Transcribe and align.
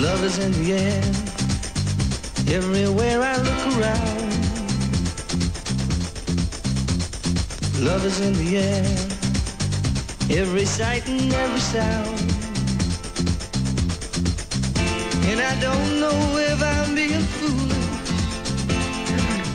Love 0.00 0.24
is 0.24 0.38
in 0.38 0.50
the 0.52 0.72
air. 0.72 1.02
Everywhere 2.48 3.20
I 3.20 3.36
look 3.36 3.66
around. 3.76 4.30
Love 7.84 8.06
is 8.06 8.18
in 8.20 8.32
the 8.32 8.56
air. 8.56 8.82
Every 10.30 10.64
sight 10.64 11.06
and 11.06 11.30
every 11.30 11.60
sound. 11.60 12.18
And 15.28 15.38
I 15.38 15.54
don't 15.60 16.00
know 16.00 16.38
if 16.38 16.62
I'm 16.62 16.94
being 16.94 17.20
foolish. 17.20 17.70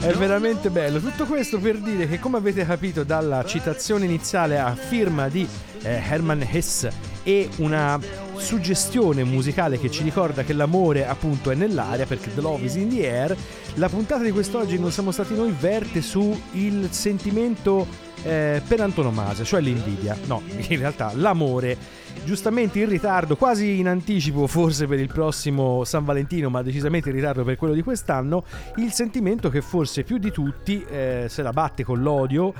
È 0.01 0.13
veramente 0.13 0.69
bello. 0.69 0.99
Tutto 0.99 1.25
questo 1.25 1.57
per 1.57 1.79
dire 1.79 2.07
che, 2.07 2.19
come 2.19 2.37
avete 2.37 2.63
capito 2.67 3.03
dalla 3.03 3.43
citazione 3.45 4.05
iniziale 4.05 4.59
a 4.59 4.75
firma 4.75 5.27
di 5.27 5.47
eh, 5.81 6.03
Hermann 6.07 6.43
Hesse 6.43 6.91
e 7.23 7.49
una 7.55 7.99
suggestione 8.37 9.23
musicale 9.23 9.79
che 9.79 9.89
ci 9.89 10.03
ricorda 10.03 10.43
che 10.43 10.53
l'amore 10.53 11.05
appunto 11.05 11.51
è 11.51 11.55
nell'aria 11.55 12.05
perché 12.05 12.33
The 12.33 12.41
Love 12.41 12.63
is 12.63 12.75
in 12.75 12.89
the 12.89 13.09
air, 13.09 13.37
la 13.75 13.89
puntata 13.89 14.23
di 14.23 14.31
quest'oggi 14.31 14.79
non 14.79 14.91
siamo 14.91 15.11
stati 15.11 15.35
noi 15.35 15.53
verte 15.57 16.01
su 16.01 16.39
il 16.53 16.87
sentimento 16.91 18.04
eh, 18.23 18.61
per 18.67 18.81
antonomasia, 18.81 19.43
cioè 19.43 19.61
l'invidia. 19.61 20.17
No, 20.25 20.41
in 20.67 20.77
realtà 20.77 21.11
l'amore 21.13 22.03
giustamente 22.23 22.79
in 22.79 22.89
ritardo, 22.89 23.35
quasi 23.35 23.79
in 23.79 23.87
anticipo 23.87 24.47
forse 24.47 24.87
per 24.87 24.99
il 24.99 25.07
prossimo 25.07 25.83
San 25.83 26.05
Valentino, 26.05 26.49
ma 26.49 26.61
decisamente 26.61 27.09
in 27.09 27.15
ritardo 27.15 27.43
per 27.43 27.55
quello 27.57 27.73
di 27.73 27.83
quest'anno, 27.83 28.43
il 28.77 28.91
sentimento 28.91 29.49
che 29.49 29.61
forse 29.61 30.03
più 30.03 30.17
di 30.17 30.31
tutti 30.31 30.83
eh, 30.83 31.25
se 31.29 31.41
la 31.41 31.51
batte 31.51 31.83
con 31.83 32.01
l'odio 32.01 32.53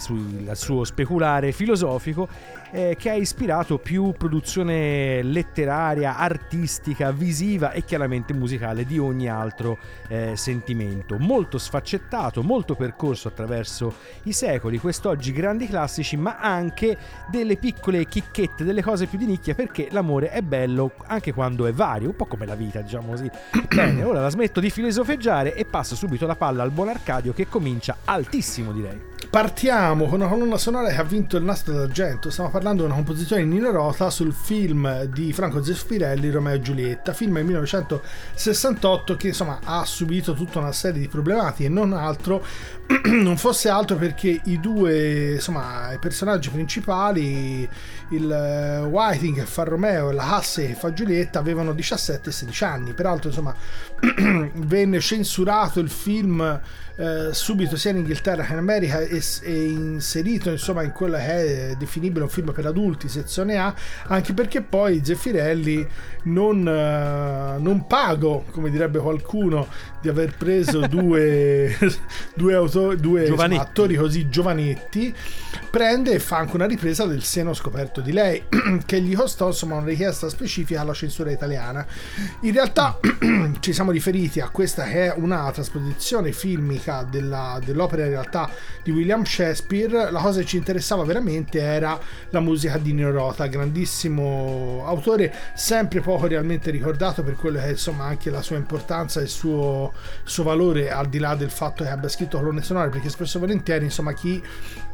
sul 0.00 0.50
suo 0.54 0.84
speculare 0.84 1.52
filosofico 1.52 2.26
eh, 2.72 2.96
che 2.98 3.10
ha 3.10 3.14
ispirato 3.14 3.78
più 3.78 4.14
produzione 4.16 5.22
letteraria, 5.22 6.16
artistica, 6.16 7.10
visiva 7.12 7.72
e 7.72 7.84
chiaramente 7.84 8.32
musicale 8.32 8.84
di 8.84 8.98
ogni 8.98 9.28
altro 9.28 9.78
eh, 10.08 10.36
sentimento. 10.36 11.18
Molto 11.18 11.58
sfaccettato, 11.58 12.42
molto 12.42 12.74
percorso 12.74 13.28
attraverso 13.28 13.94
i 14.24 14.32
secoli, 14.32 14.78
quest'oggi 15.00 15.32
grandi 15.32 15.66
classici, 15.66 16.18
ma 16.18 16.38
anche 16.38 16.96
delle 17.30 17.56
piccole 17.56 18.04
chicchette, 18.04 18.64
delle 18.64 18.82
cose 18.82 19.06
più 19.06 19.16
di 19.16 19.24
nicchia 19.24 19.54
perché 19.54 19.88
l'amore 19.90 20.30
è 20.30 20.42
bello 20.42 20.92
anche 21.06 21.32
quando 21.32 21.64
è 21.66 21.72
vario, 21.72 22.10
un 22.10 22.16
po' 22.16 22.26
come 22.26 22.44
la 22.44 22.54
vita, 22.54 22.82
diciamo 22.82 23.08
così. 23.08 23.30
Bene, 23.74 24.02
ora 24.04 24.20
la 24.20 24.28
smetto 24.28 24.60
di 24.60 24.68
filosofeggiare 24.68 25.54
e 25.54 25.64
passo 25.64 25.96
subito 25.96 26.26
la 26.26 26.36
palla 26.36 26.62
al 26.62 26.70
buon 26.70 26.88
Arcadio 26.88 27.32
che 27.32 27.48
comincia 27.48 27.96
altissimo 28.04 28.72
direi. 28.72 29.09
Partiamo 29.30 30.06
con 30.06 30.20
una 30.20 30.28
colonna 30.28 30.58
sonora 30.58 30.88
che 30.88 30.96
ha 30.96 31.04
vinto 31.04 31.36
il 31.36 31.44
nastro 31.44 31.72
d'argento. 31.72 32.30
Stiamo 32.30 32.50
parlando 32.50 32.82
di 32.82 32.88
una 32.88 32.96
composizione 32.96 33.42
in 33.42 33.50
Nino 33.50 33.70
Rota 33.70 34.10
sul 34.10 34.32
film 34.32 35.04
di 35.04 35.32
Franco 35.32 35.62
Zeffirelli, 35.62 36.30
Romeo 36.30 36.56
e 36.56 36.60
Giulietta, 36.60 37.12
film 37.12 37.34
del 37.34 37.44
1968 37.44 39.14
che 39.14 39.28
insomma 39.28 39.60
ha 39.62 39.84
subito 39.84 40.34
tutta 40.34 40.58
una 40.58 40.72
serie 40.72 41.00
di 41.00 41.06
problematiche, 41.06 41.68
non 41.68 41.92
altro, 41.92 42.44
non 43.06 43.36
fosse 43.36 43.68
altro 43.68 43.94
perché 43.94 44.40
i 44.46 44.58
due 44.58 45.34
insomma, 45.34 45.92
i 45.92 45.98
personaggi 45.98 46.50
principali, 46.50 47.68
il 48.08 48.32
eh, 48.32 48.80
Whiting 48.80 49.36
che 49.36 49.46
fa 49.46 49.62
Romeo 49.62 50.10
e 50.10 50.12
la 50.12 50.34
Hasse 50.34 50.66
che 50.66 50.74
fa 50.74 50.92
Giulietta, 50.92 51.38
avevano 51.38 51.72
17 51.72 52.30
e 52.30 52.32
16 52.32 52.64
anni. 52.64 52.94
Peraltro, 52.94 53.28
insomma, 53.28 53.54
venne 54.54 54.98
censurato 54.98 55.78
il 55.78 55.88
film 55.88 56.60
eh, 57.00 57.32
subito 57.32 57.76
sia 57.76 57.92
in 57.92 57.96
Inghilterra 57.96 58.44
che 58.44 58.52
in 58.52 58.58
America 58.58 59.00
e, 59.00 59.22
e, 59.42 59.64
inserito 59.70 60.50
insomma 60.50 60.82
in 60.82 60.92
quello 60.92 61.16
che 61.16 61.70
è 61.70 61.74
definibile 61.78 62.24
un 62.24 62.28
film 62.28 62.52
per 62.52 62.66
adulti 62.66 63.08
sezione 63.08 63.56
A 63.56 63.74
anche 64.08 64.34
perché 64.34 64.60
poi 64.60 65.00
Zeffirelli 65.02 65.86
non, 66.24 66.68
eh, 66.68 67.58
non 67.58 67.86
pago 67.86 68.44
come 68.50 68.68
direbbe 68.68 68.98
qualcuno 68.98 69.66
di 70.02 70.10
aver 70.10 70.36
preso 70.36 70.80
due, 70.88 71.74
due, 72.34 72.54
auto, 72.54 72.94
due 72.96 73.28
insomma, 73.28 73.60
attori 73.60 73.94
così 73.94 74.28
giovanetti 74.28 75.14
prende 75.70 76.12
e 76.12 76.18
fa 76.18 76.36
anche 76.36 76.56
una 76.56 76.66
ripresa 76.66 77.06
del 77.06 77.22
seno 77.22 77.54
scoperto 77.54 78.02
di 78.02 78.12
lei 78.12 78.42
che 78.84 79.00
gli 79.00 79.14
costò 79.14 79.46
insomma 79.46 79.76
una 79.76 79.86
richiesta 79.86 80.28
specifica 80.28 80.82
alla 80.82 80.92
censura 80.92 81.30
italiana. 81.30 81.86
In 82.40 82.52
realtà 82.52 82.98
ci 83.60 83.72
siamo 83.72 83.90
riferiti 83.90 84.40
a 84.40 84.50
questa 84.50 84.84
che 84.84 85.06
è 85.06 85.14
una 85.16 85.50
trasposizione 85.50 86.32
filmica 86.32 86.89
della, 87.08 87.60
dell'opera 87.64 88.04
in 88.04 88.10
realtà 88.10 88.50
di 88.82 88.90
William 88.90 89.24
Shakespeare 89.24 90.10
la 90.10 90.20
cosa 90.20 90.40
che 90.40 90.46
ci 90.46 90.56
interessava 90.56 91.04
veramente 91.04 91.60
era 91.60 91.98
la 92.30 92.40
musica 92.40 92.76
di 92.78 92.92
Nino 92.92 93.10
Rota 93.10 93.46
grandissimo 93.46 94.82
autore 94.86 95.32
sempre 95.54 96.00
poco 96.00 96.26
realmente 96.26 96.70
ricordato 96.70 97.22
per 97.22 97.34
quello 97.36 97.58
che 97.58 97.66
è 97.66 97.70
insomma 97.70 98.04
anche 98.04 98.30
la 98.30 98.42
sua 98.42 98.56
importanza 98.56 99.20
e 99.20 99.24
il 99.24 99.28
suo, 99.28 99.92
suo 100.24 100.44
valore 100.44 100.90
al 100.90 101.06
di 101.06 101.18
là 101.18 101.34
del 101.34 101.50
fatto 101.50 101.84
che 101.84 101.90
abbia 101.90 102.08
scritto 102.08 102.38
colonne 102.38 102.62
sonore 102.62 102.88
perché 102.88 103.08
spesso 103.08 103.36
e 103.36 103.40
volentieri 103.40 103.84
insomma 103.84 104.12
chi 104.12 104.42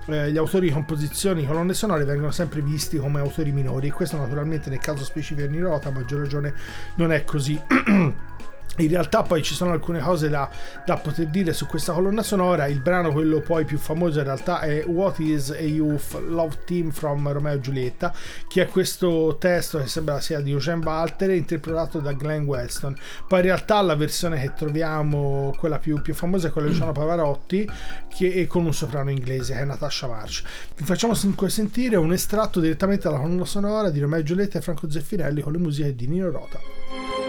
eh, 0.07 0.31
gli 0.31 0.37
autori 0.37 0.69
di 0.69 0.73
composizioni 0.73 1.41
di 1.41 1.47
colonne 1.47 1.75
sonore 1.75 2.05
vengono 2.05 2.31
sempre 2.31 2.61
visti 2.61 2.97
come 2.97 3.21
autori 3.21 3.53
minori 3.53 3.89
e 3.89 3.93
questo 3.93 4.17
naturalmente 4.17 4.71
nel 4.71 4.79
caso 4.79 5.05
specifico 5.05 5.47
di 5.47 5.55
Nirota 5.55 5.89
a 5.89 5.93
maggior 5.93 6.21
ragione 6.21 6.55
non 6.95 7.13
è 7.13 7.25
così 7.25 7.61
in 8.85 8.89
realtà 8.89 9.23
poi 9.23 9.43
ci 9.43 9.55
sono 9.55 9.73
alcune 9.73 10.01
cose 10.01 10.29
da, 10.29 10.49
da, 10.85 10.97
poter 10.97 11.27
dire 11.29 11.53
su 11.53 11.67
questa 11.67 11.93
colonna 11.93 12.23
sonora. 12.23 12.67
Il 12.67 12.81
brano 12.81 13.13
quello 13.13 13.41
poi 13.41 13.65
più 13.65 13.79
famoso 13.79 14.19
in 14.19 14.25
realtà 14.25 14.61
è 14.61 14.85
What 14.87 15.19
is 15.19 15.51
a 15.51 15.61
Youth 15.61 16.21
Love 16.29 16.59
Team 16.65 16.91
from 16.91 17.31
Romeo 17.31 17.55
e 17.55 17.61
Giulietta 17.61 18.13
che 18.49 18.63
è 18.63 18.69
questo 18.69 19.37
testo 19.39 19.79
che 19.79 19.87
sembra 19.87 20.21
sia 20.21 20.41
di 20.41 20.51
Eugene 20.51 20.85
Walter 20.85 21.31
interpretato 21.31 22.01
da 22.01 22.13
Glenn 22.13 22.45
Weston. 22.45 22.97
Poi 23.27 23.39
in 23.41 23.45
realtà 23.47 23.81
la 23.81 23.95
versione 23.95 24.41
che 24.41 24.53
troviamo 24.55 25.55
quella 25.59 25.79
più, 25.79 26.01
più 26.03 26.15
famosa 26.15 26.49
è 26.49 26.51
quella 26.51 26.69
di 26.69 26.73
Luciano 26.75 26.93
Pavarotti 26.93 27.69
che 28.09 28.33
è 28.35 28.47
con 28.47 28.65
un 28.65 28.75
soprano 28.75 29.11
inglese 29.11 29.55
che 29.55 29.61
è 29.61 29.65
Natasha 29.65 30.07
March. 30.07 30.43
Vi 30.77 30.85
facciamo 30.85 31.15
sentire 31.15 31.97
un 31.97 32.13
estratto 32.13 32.61
direttamente 32.61 33.05
dalla 33.05 33.21
colonna 33.21 33.45
sonora 33.45 33.91
di 33.91 34.01
Romeo 34.01 34.21
e 34.21 34.23
Giulietta 34.23 34.59
e 34.59 34.61
Franco 34.63 34.91
Zeffirelli 34.91 35.41
con 35.41 35.53
le 35.53 35.59
musiche 35.59 35.95
di 35.95 36.07
Nino 36.07 36.31
Rota 36.31 37.26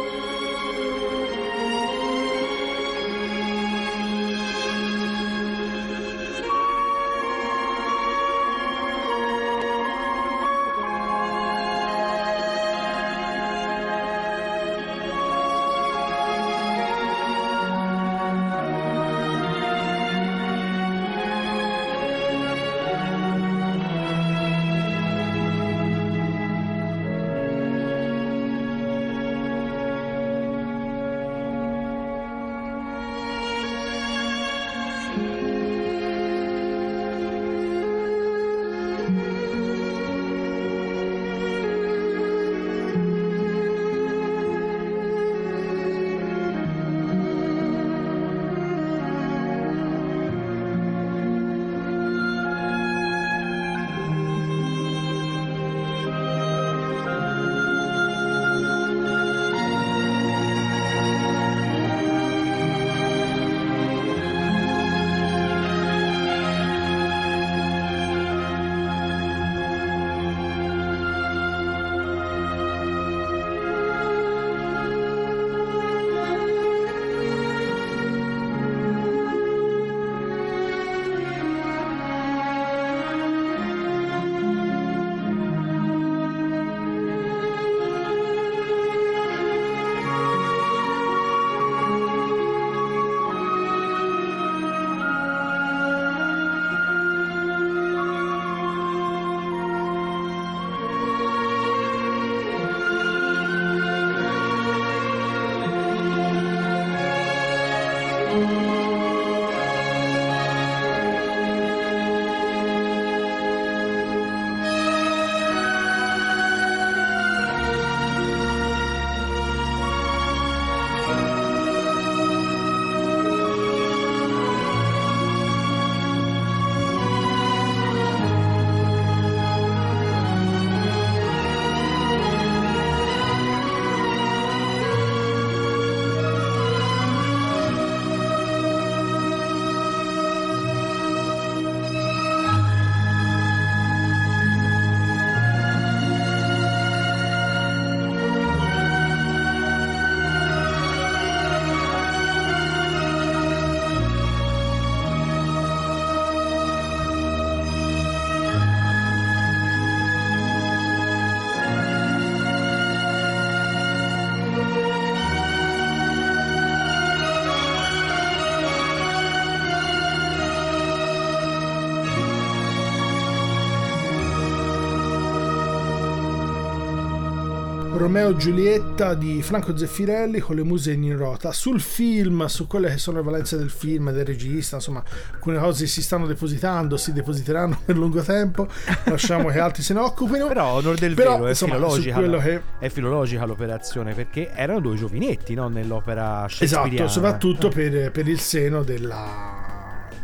Romeo 178.07 178.29
e 178.29 178.35
Giulietta 178.37 179.15
di 179.15 179.41
Franco 179.41 179.75
Zeffirelli 179.75 180.39
con 180.39 180.55
le 180.55 180.63
muse 180.63 180.93
in 180.93 181.17
rota. 181.17 181.51
Sul 181.51 181.81
film, 181.81 182.45
su 182.45 182.65
quelle 182.65 182.91
che 182.91 182.97
sono 182.99 183.17
le 183.17 183.23
valenze 183.23 183.57
del 183.57 183.69
film, 183.69 184.13
del 184.13 184.23
regista, 184.23 184.77
insomma, 184.77 185.03
alcune 185.33 185.59
cose 185.59 185.87
si 185.87 186.01
stanno 186.01 186.25
depositando, 186.25 186.95
si 186.95 187.11
depositeranno 187.11 187.77
per 187.83 187.97
lungo 187.97 188.21
tempo, 188.21 188.65
lasciamo 189.03 189.49
che 189.49 189.59
altri 189.59 189.83
se 189.83 189.93
ne 189.93 189.99
occupino. 189.99 190.47
Però, 190.47 190.75
onor 190.75 190.95
del 190.95 191.15
Però, 191.15 191.31
vero, 191.33 191.47
è, 191.47 191.49
insomma, 191.49 191.73
filologica, 191.73 192.13
su 192.13 192.19
quello 192.21 192.37
che- 192.37 192.61
è 192.79 192.87
filologica 192.87 193.45
l'operazione 193.45 194.13
perché 194.13 194.51
erano 194.53 194.79
due 194.79 194.95
giovinetti 194.95 195.53
no? 195.53 195.67
nell'opera 195.67 196.45
shakespeariana. 196.47 196.93
Esatto, 196.93 197.09
soprattutto 197.09 197.67
per, 197.67 198.11
per 198.11 198.29
il 198.29 198.39
seno 198.39 198.83
della 198.83 199.66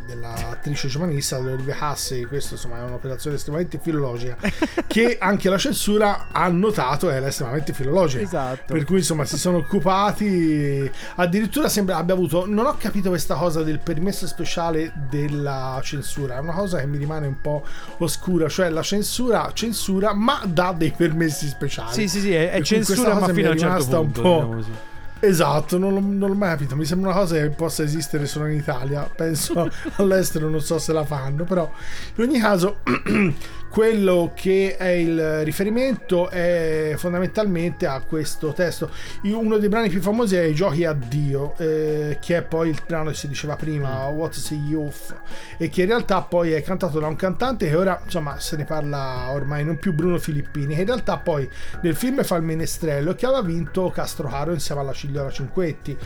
dell'attrice 0.06 0.88
giovanista 0.88 1.38
Olivia 1.38 1.78
Hussey 1.82 2.24
questo 2.26 2.54
insomma 2.56 2.80
è 2.80 2.84
un'operazione 2.84 3.36
estremamente 3.36 3.80
filologica 3.82 4.38
che 4.88 5.18
anche 5.20 5.50
la 5.50 5.58
censura 5.58 6.28
ha 6.32 6.48
notato 6.50 7.10
era 7.10 7.28
estremamente 7.28 7.74
filologica 7.74 8.24
Esatto. 8.24 8.74
per 8.74 8.84
cui 8.86 8.98
insomma 8.98 9.26
si 9.26 9.38
sono 9.38 9.58
occupati 9.58 10.90
addirittura 11.16 11.68
sembra 11.70 11.98
abbia 11.98 12.14
avuto 12.14 12.46
non 12.48 12.66
ho 12.66 12.76
capito 12.78 13.10
questa 13.10 13.36
cosa 13.36 13.64
del 13.64 13.80
permesso 13.80 14.28
speciale 14.28 14.92
della 15.10 15.80
censura 15.84 16.36
è 16.38 16.40
una 16.40 16.54
cosa 16.54 16.80
che 16.80 16.86
mi 16.88 16.98
rimane 16.98 17.28
un 17.28 17.40
po' 17.42 17.66
oscura 18.00 18.48
cioè 18.50 18.70
la 18.70 18.82
censura 18.82 19.50
censura 19.54 20.14
ma 20.14 20.42
dà 20.46 20.74
dei 20.76 20.92
permessi 20.96 21.48
speciali 21.48 21.94
Sì, 21.94 22.08
sì, 22.08 22.20
sì, 22.20 22.34
è, 22.34 22.52
è 22.52 22.62
censura 22.62 23.14
ma 23.16 23.28
fino 23.34 23.50
a 23.50 23.52
un 23.52 23.58
certo 23.58 23.74
rimasta 23.76 24.00
un 24.00 24.12
punto. 24.12 24.22
po'- 24.22 24.56
diciamo. 24.56 24.92
Esatto, 25.26 25.78
non, 25.78 25.94
l'ho- 25.94 26.02
non 26.02 26.28
l'ho 26.30 26.36
mai 26.36 26.50
capito. 26.50 26.76
Mi 26.76 26.84
sembra 26.84 27.12
una 27.12 27.20
cosa 27.20 27.36
che 27.38 27.50
possa 27.50 27.82
esistere 27.84 28.26
solo 28.26 28.48
in 28.48 28.58
Italia. 28.58 29.10
Penso 29.16 29.70
all'estero, 29.96 30.50
non 30.50 30.60
so 30.60 30.78
se 30.80 30.92
la 30.92 31.06
fanno. 31.06 31.46
Però, 31.46 31.72
in 32.16 32.24
ogni 32.26 32.40
caso, 32.40 32.80
quello 33.74 34.34
che 34.36 34.78
è 34.78 34.90
il 34.90 35.44
riferimento 35.44 36.30
è 36.30 36.94
fondamentalmente 36.96 37.88
a 37.88 38.02
questo 38.02 38.54
testo. 38.54 38.92
Uno 39.24 39.58
dei 39.58 39.68
brani 39.68 39.90
più 39.90 40.00
famosi 40.00 40.36
è 40.36 40.44
I 40.44 40.54
giochi 40.54 40.86
a 40.86 40.94
Dio, 40.94 41.56
eh, 41.58 42.20
che 42.22 42.38
è 42.38 42.44
poi 42.44 42.70
il 42.70 42.80
brano 42.86 43.10
che 43.10 43.16
si 43.16 43.28
diceva 43.28 43.56
prima, 43.56 44.06
What's 44.10 44.52
a 44.52 44.54
Youth, 44.54 45.16
e 45.58 45.70
che 45.70 45.82
in 45.82 45.88
realtà 45.88 46.22
poi 46.22 46.52
è 46.52 46.62
cantato 46.62 47.00
da 47.00 47.08
un 47.08 47.16
cantante 47.16 47.68
che 47.68 47.76
ora, 47.76 48.00
insomma, 48.04 48.40
se 48.40 48.58
ne 48.58 48.66
parla 48.66 49.32
ormai 49.32 49.66
non 49.66 49.80
più 49.80 49.94
Bruno 49.94 50.20
Filippini, 50.20 50.76
che 50.76 50.82
in 50.82 50.88
realtà 50.88 51.18
poi 51.18 51.50
nel 51.82 51.96
film 51.96 52.24
fa 52.24 52.36
il 52.36 52.44
menestrello 52.44 53.10
e 53.10 53.16
che 53.16 53.26
aveva 53.26 53.42
vinto 53.42 53.90
Castro 53.90 54.28
Caro 54.28 54.54
insieme 54.54 54.82
alla 54.82 54.94
Cigliola 54.94 55.32
Cinquetti. 55.32 55.98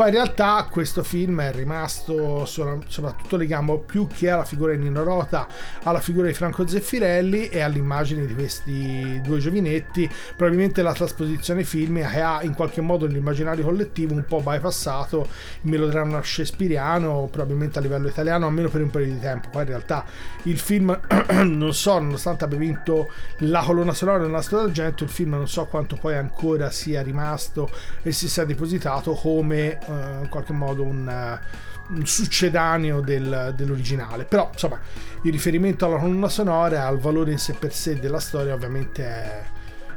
Poi 0.00 0.08
in 0.08 0.14
realtà 0.14 0.66
questo 0.70 1.02
film 1.02 1.42
è 1.42 1.52
rimasto 1.52 2.46
soprattutto 2.46 3.36
legato 3.36 3.80
più 3.80 4.06
che 4.06 4.30
alla 4.30 4.46
figura 4.46 4.72
di 4.72 4.78
Nino 4.78 5.02
Rota, 5.02 5.46
alla 5.82 6.00
figura 6.00 6.26
di 6.26 6.32
Franco 6.32 6.66
Zeffirelli 6.66 7.48
e 7.48 7.60
all'immagine 7.60 8.24
di 8.24 8.32
questi 8.32 9.20
due 9.22 9.40
giovinetti. 9.40 10.08
Probabilmente 10.34 10.80
la 10.80 10.94
trasposizione 10.94 11.64
filmica 11.64 12.08
che 12.08 12.20
ha 12.22 12.42
in 12.44 12.54
qualche 12.54 12.80
modo 12.80 13.06
nell'immaginario 13.06 13.62
collettivo 13.62 14.14
un 14.14 14.24
po' 14.26 14.40
bypassato 14.40 15.28
il 15.60 15.70
melodramma 15.70 16.22
shakespeariano, 16.22 17.28
probabilmente 17.30 17.78
a 17.78 17.82
livello 17.82 18.08
italiano, 18.08 18.46
almeno 18.46 18.70
per 18.70 18.80
un 18.80 18.88
periodo 18.88 19.12
di 19.16 19.20
tempo. 19.20 19.50
Poi 19.50 19.64
in 19.64 19.68
realtà 19.68 20.06
il 20.44 20.58
film, 20.58 20.98
non 21.44 21.74
so, 21.74 21.98
nonostante 21.98 22.44
abbia 22.44 22.56
vinto 22.56 23.10
la 23.40 23.62
colonna 23.62 23.92
sonora 23.92 24.16
del 24.16 24.30
Nastro 24.30 24.62
d'Argento, 24.62 25.04
il 25.04 25.10
film 25.10 25.32
non 25.32 25.46
so 25.46 25.66
quanto 25.66 25.98
poi 26.00 26.14
ancora 26.14 26.70
sia 26.70 27.02
rimasto 27.02 27.68
e 28.00 28.12
si 28.12 28.30
sia 28.30 28.46
depositato 28.46 29.12
come 29.12 29.88
in 30.22 30.28
qualche 30.28 30.52
modo 30.52 30.84
un, 30.84 31.08
eh, 31.08 31.40
un 31.88 32.06
succedaneo 32.06 33.00
del- 33.00 33.52
dell'originale. 33.56 34.24
Però 34.24 34.48
insomma 34.52 34.78
il 35.22 35.32
riferimento 35.32 35.86
alla 35.86 35.98
colonna 35.98 36.28
sonora 36.28 36.86
al 36.86 36.98
valore 36.98 37.32
in 37.32 37.38
sé 37.38 37.54
per 37.54 37.72
sé 37.72 37.98
della 37.98 38.20
storia 38.20 38.54
ovviamente 38.54 39.04
è, 39.04 39.42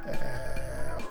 è 0.06 0.43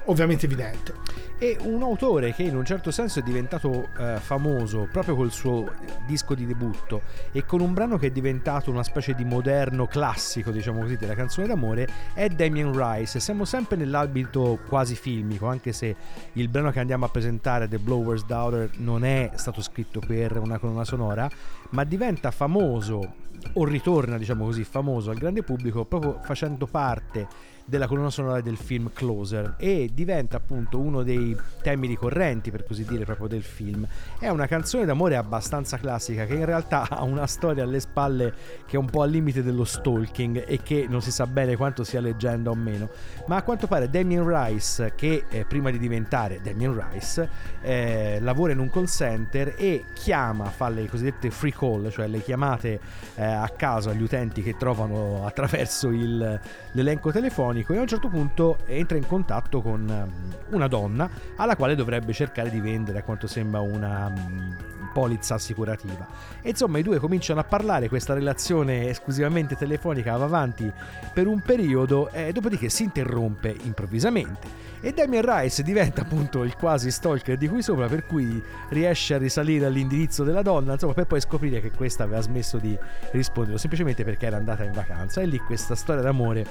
ovviamente 0.06 0.46
evidente. 0.46 0.94
E 1.38 1.56
un 1.62 1.82
autore 1.82 2.32
che 2.34 2.44
in 2.44 2.54
un 2.54 2.64
certo 2.64 2.92
senso 2.92 3.18
è 3.18 3.22
diventato 3.22 3.88
eh, 3.98 4.18
famoso 4.18 4.88
proprio 4.92 5.16
col 5.16 5.32
suo 5.32 5.72
disco 6.06 6.34
di 6.34 6.46
debutto 6.46 7.02
e 7.32 7.44
con 7.44 7.60
un 7.60 7.74
brano 7.74 7.98
che 7.98 8.06
è 8.06 8.10
diventato 8.10 8.70
una 8.70 8.84
specie 8.84 9.14
di 9.14 9.24
moderno 9.24 9.86
classico, 9.86 10.52
diciamo 10.52 10.82
così, 10.82 10.96
della 10.96 11.14
canzone 11.14 11.48
d'amore 11.48 11.88
è 12.14 12.28
Damien 12.28 12.72
Rice. 12.72 13.18
Siamo 13.18 13.44
sempre 13.44 13.76
nell'ambito 13.76 14.60
quasi 14.68 14.94
filmico, 14.94 15.48
anche 15.48 15.72
se 15.72 15.96
il 16.34 16.48
brano 16.48 16.70
che 16.70 16.78
andiamo 16.78 17.06
a 17.06 17.08
presentare, 17.08 17.66
The 17.66 17.78
Blower's 17.78 18.24
Daughter, 18.24 18.70
non 18.76 19.04
è 19.04 19.32
stato 19.34 19.62
scritto 19.62 19.98
per 19.98 20.38
una 20.38 20.58
colonna 20.58 20.84
sonora, 20.84 21.28
ma 21.70 21.82
diventa 21.82 22.30
famoso 22.30 23.14
o 23.54 23.64
ritorna, 23.64 24.16
diciamo 24.16 24.44
così, 24.44 24.62
famoso 24.62 25.10
al 25.10 25.18
grande 25.18 25.42
pubblico 25.42 25.84
proprio 25.84 26.20
facendo 26.22 26.66
parte 26.66 27.50
della 27.64 27.86
colonna 27.86 28.10
sonora 28.10 28.40
del 28.40 28.56
film 28.56 28.90
Closer 28.92 29.54
e 29.56 29.90
diventa 29.92 30.36
appunto 30.36 30.78
uno 30.78 31.02
dei 31.02 31.36
temi 31.62 31.86
ricorrenti 31.86 32.50
per 32.50 32.64
così 32.64 32.84
dire 32.84 33.04
proprio 33.04 33.28
del 33.28 33.42
film. 33.42 33.86
È 34.18 34.28
una 34.28 34.46
canzone 34.46 34.84
d'amore 34.84 35.16
abbastanza 35.16 35.78
classica 35.78 36.26
che 36.26 36.34
in 36.34 36.44
realtà 36.44 36.88
ha 36.90 37.02
una 37.02 37.26
storia 37.26 37.62
alle 37.62 37.80
spalle 37.80 38.34
che 38.66 38.76
è 38.76 38.78
un 38.78 38.90
po' 38.90 39.02
al 39.02 39.10
limite 39.10 39.42
dello 39.42 39.64
stalking 39.64 40.44
e 40.46 40.60
che 40.62 40.86
non 40.88 41.02
si 41.02 41.10
sa 41.10 41.26
bene 41.26 41.56
quanto 41.56 41.84
sia 41.84 42.00
leggenda 42.00 42.50
o 42.50 42.54
meno. 42.54 42.88
Ma 43.26 43.36
a 43.36 43.42
quanto 43.42 43.66
pare 43.66 43.88
Damien 43.88 44.26
Rice 44.26 44.94
che 44.96 45.24
eh, 45.28 45.44
prima 45.44 45.70
di 45.70 45.78
diventare 45.78 46.40
Damien 46.42 46.90
Rice 46.90 47.28
eh, 47.62 48.18
lavora 48.20 48.52
in 48.52 48.58
un 48.58 48.70
call 48.70 48.86
center 48.86 49.54
e 49.56 49.84
chiama 49.94 50.46
fa 50.46 50.68
le 50.68 50.88
cosiddette 50.88 51.30
free 51.30 51.52
call 51.52 51.90
cioè 51.90 52.06
le 52.06 52.22
chiamate 52.22 52.80
eh, 53.14 53.24
a 53.24 53.48
caso 53.56 53.90
agli 53.90 54.02
utenti 54.02 54.42
che 54.42 54.56
trovano 54.56 55.26
attraverso 55.26 55.88
il, 55.88 56.40
l'elenco 56.72 57.10
telefonico 57.10 57.51
e 57.60 57.76
a 57.76 57.80
un 57.80 57.86
certo 57.86 58.08
punto 58.08 58.58
entra 58.66 58.96
in 58.96 59.06
contatto 59.06 59.60
con 59.60 59.86
um, 59.88 60.54
una 60.54 60.66
donna 60.66 61.08
alla 61.36 61.56
quale 61.56 61.74
dovrebbe 61.74 62.12
cercare 62.12 62.50
di 62.50 62.60
vendere 62.60 62.98
a 62.98 63.02
quanto 63.02 63.26
sembra 63.26 63.60
una 63.60 64.06
um, 64.06 64.56
polizza 64.92 65.34
assicurativa. 65.34 66.06
E 66.40 66.50
insomma 66.50 66.78
i 66.78 66.82
due 66.82 66.98
cominciano 66.98 67.40
a 67.40 67.44
parlare, 67.44 67.88
questa 67.88 68.14
relazione 68.14 68.88
esclusivamente 68.88 69.56
telefonica 69.56 70.16
va 70.16 70.24
avanti 70.24 70.70
per 71.12 71.26
un 71.26 71.40
periodo 71.40 72.10
e 72.10 72.32
dopodiché 72.32 72.68
si 72.68 72.84
interrompe 72.84 73.54
improvvisamente. 73.62 74.70
E 74.84 74.92
Damien 74.92 75.22
Rice 75.24 75.62
diventa 75.62 76.02
appunto 76.02 76.42
il 76.42 76.56
quasi 76.56 76.90
stalker 76.90 77.36
di 77.36 77.48
qui 77.48 77.62
sopra, 77.62 77.86
per 77.86 78.04
cui 78.04 78.42
riesce 78.70 79.14
a 79.14 79.18
risalire 79.18 79.66
all'indirizzo 79.66 80.24
della 80.24 80.42
donna, 80.42 80.72
insomma, 80.72 80.92
per 80.92 81.06
poi 81.06 81.20
scoprire 81.20 81.60
che 81.60 81.70
questa 81.70 82.02
aveva 82.02 82.20
smesso 82.20 82.58
di 82.58 82.76
rispondere 83.12 83.58
semplicemente 83.58 84.02
perché 84.02 84.26
era 84.26 84.38
andata 84.38 84.64
in 84.64 84.72
vacanza. 84.72 85.20
E 85.20 85.26
lì 85.26 85.38
questa 85.38 85.76
storia 85.76 86.02
d'amore 86.02 86.44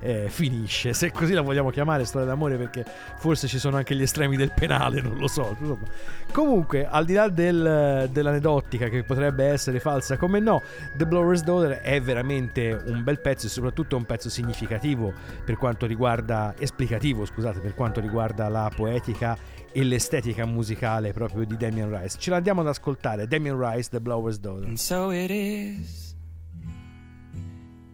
eh, 0.00 0.28
finisce, 0.28 0.92
se 0.92 1.12
così 1.12 1.32
la 1.32 1.42
vogliamo 1.42 1.70
chiamare 1.70 2.04
storia 2.04 2.26
d'amore 2.26 2.56
perché 2.56 2.84
forse 3.16 3.46
ci 3.46 3.58
sono 3.58 3.76
anche 3.76 3.94
gli 3.94 4.02
estremi 4.02 4.36
del 4.36 4.52
penale, 4.52 5.00
non 5.00 5.16
lo 5.18 5.28
so. 5.28 5.56
Insomma. 5.58 5.86
Comunque, 6.32 6.86
al 6.86 7.04
di 7.04 7.12
là 7.14 7.28
del, 7.28 8.08
dell'aneddotica 8.10 8.88
che 8.88 9.02
potrebbe 9.02 9.44
essere 9.44 9.80
falsa, 9.80 10.16
come 10.16 10.40
no, 10.40 10.62
The 10.96 11.06
Blower's 11.06 11.42
Daughter 11.42 11.78
è 11.80 12.00
veramente 12.00 12.82
un 12.86 13.02
bel 13.04 13.20
pezzo 13.20 13.46
e 13.46 13.50
soprattutto 13.50 13.96
un 13.96 14.04
pezzo 14.04 14.28
significativo 14.28 15.12
per 15.44 15.56
quanto 15.56 15.86
riguarda, 15.86 16.54
esplicativo 16.58 17.24
scusate, 17.24 17.60
per 17.60 17.74
quanto 17.74 18.00
riguarda 18.00 18.48
la 18.48 18.70
poetica 18.74 19.36
e 19.72 19.84
l'estetica 19.84 20.46
musicale 20.46 21.12
proprio 21.12 21.44
di 21.44 21.56
Damien 21.56 21.96
Rice. 21.96 22.16
Ce 22.18 22.30
l'andiamo 22.30 22.62
ad 22.62 22.68
ascoltare, 22.68 23.26
Damien 23.26 23.58
Rice, 23.58 23.88
The 23.90 24.00
Blower's 24.00 24.38
Daughter. 24.38 24.66
And 24.66 24.76
so 24.76 25.12
it 25.12 25.30
is, 25.30 26.16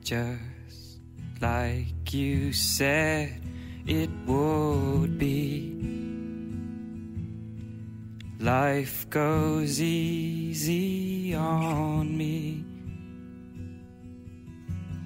just 0.02 0.55
like 1.40 2.12
you 2.12 2.52
said 2.52 3.40
it 3.86 4.10
would 4.26 5.18
be. 5.18 5.72
Life 8.40 9.08
goes 9.10 9.80
easy 9.80 11.34
on 11.34 12.16
me 12.16 12.64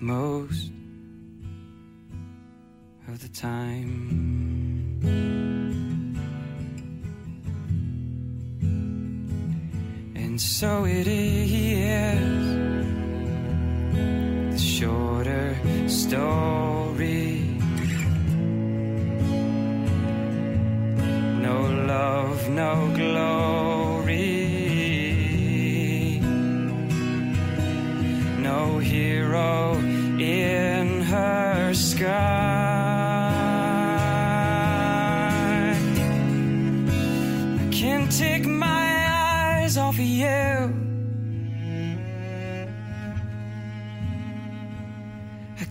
most 0.00 0.70
of 3.08 3.20
the 3.20 3.28
time. 3.28 4.30
And 10.14 10.40
so 10.40 10.84
it 10.84 11.06
is 11.06 12.50
shorter 14.60 15.56
story. 15.88 17.56
No 21.46 21.60
love, 21.86 22.48
no 22.48 22.92
glory. 22.94 24.20
No 28.38 28.78
hero 28.78 29.74
in 30.18 31.00
her 31.02 31.74
sky. 31.74 32.10
I 37.58 37.68
can't 37.72 38.10
take 38.12 38.46
my 38.46 39.06
eyes 39.08 39.76
off 39.78 39.94
of 39.94 40.04
you. 40.04 40.59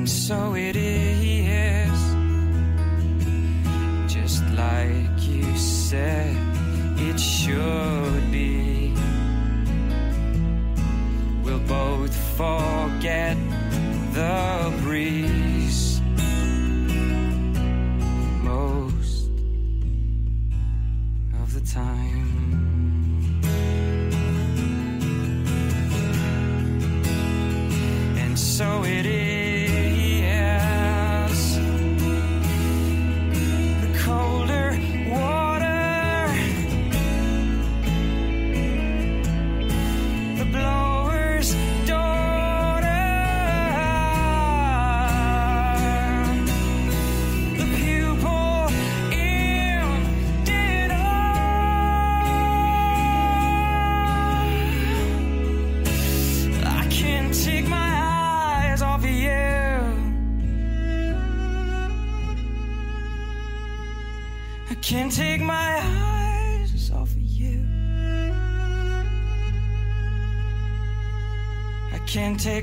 And 0.00 0.08
so 0.08 0.54
it 0.54 0.76
is, 0.76 2.00
just 4.10 4.42
like 4.54 5.28
you 5.28 5.44
said 5.58 6.34
it 6.96 7.20
should 7.20 8.32
be. 8.32 8.94
We'll 11.44 11.66
both 11.68 12.16
forget 12.38 13.36
the 14.14 14.72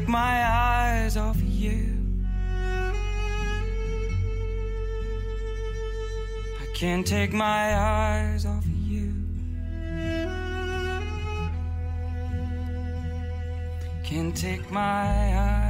my 0.08 0.46
eyes 0.46 1.18
off 1.18 1.38
you. 1.42 1.94
I 6.62 6.66
can't 6.74 7.06
take 7.06 7.34
my 7.34 7.76
eyes 7.78 8.46
off 8.46 8.66
you. 8.86 9.14
Can't 14.04 14.36
take 14.36 14.72
my 14.72 15.38
eyes 15.38 15.67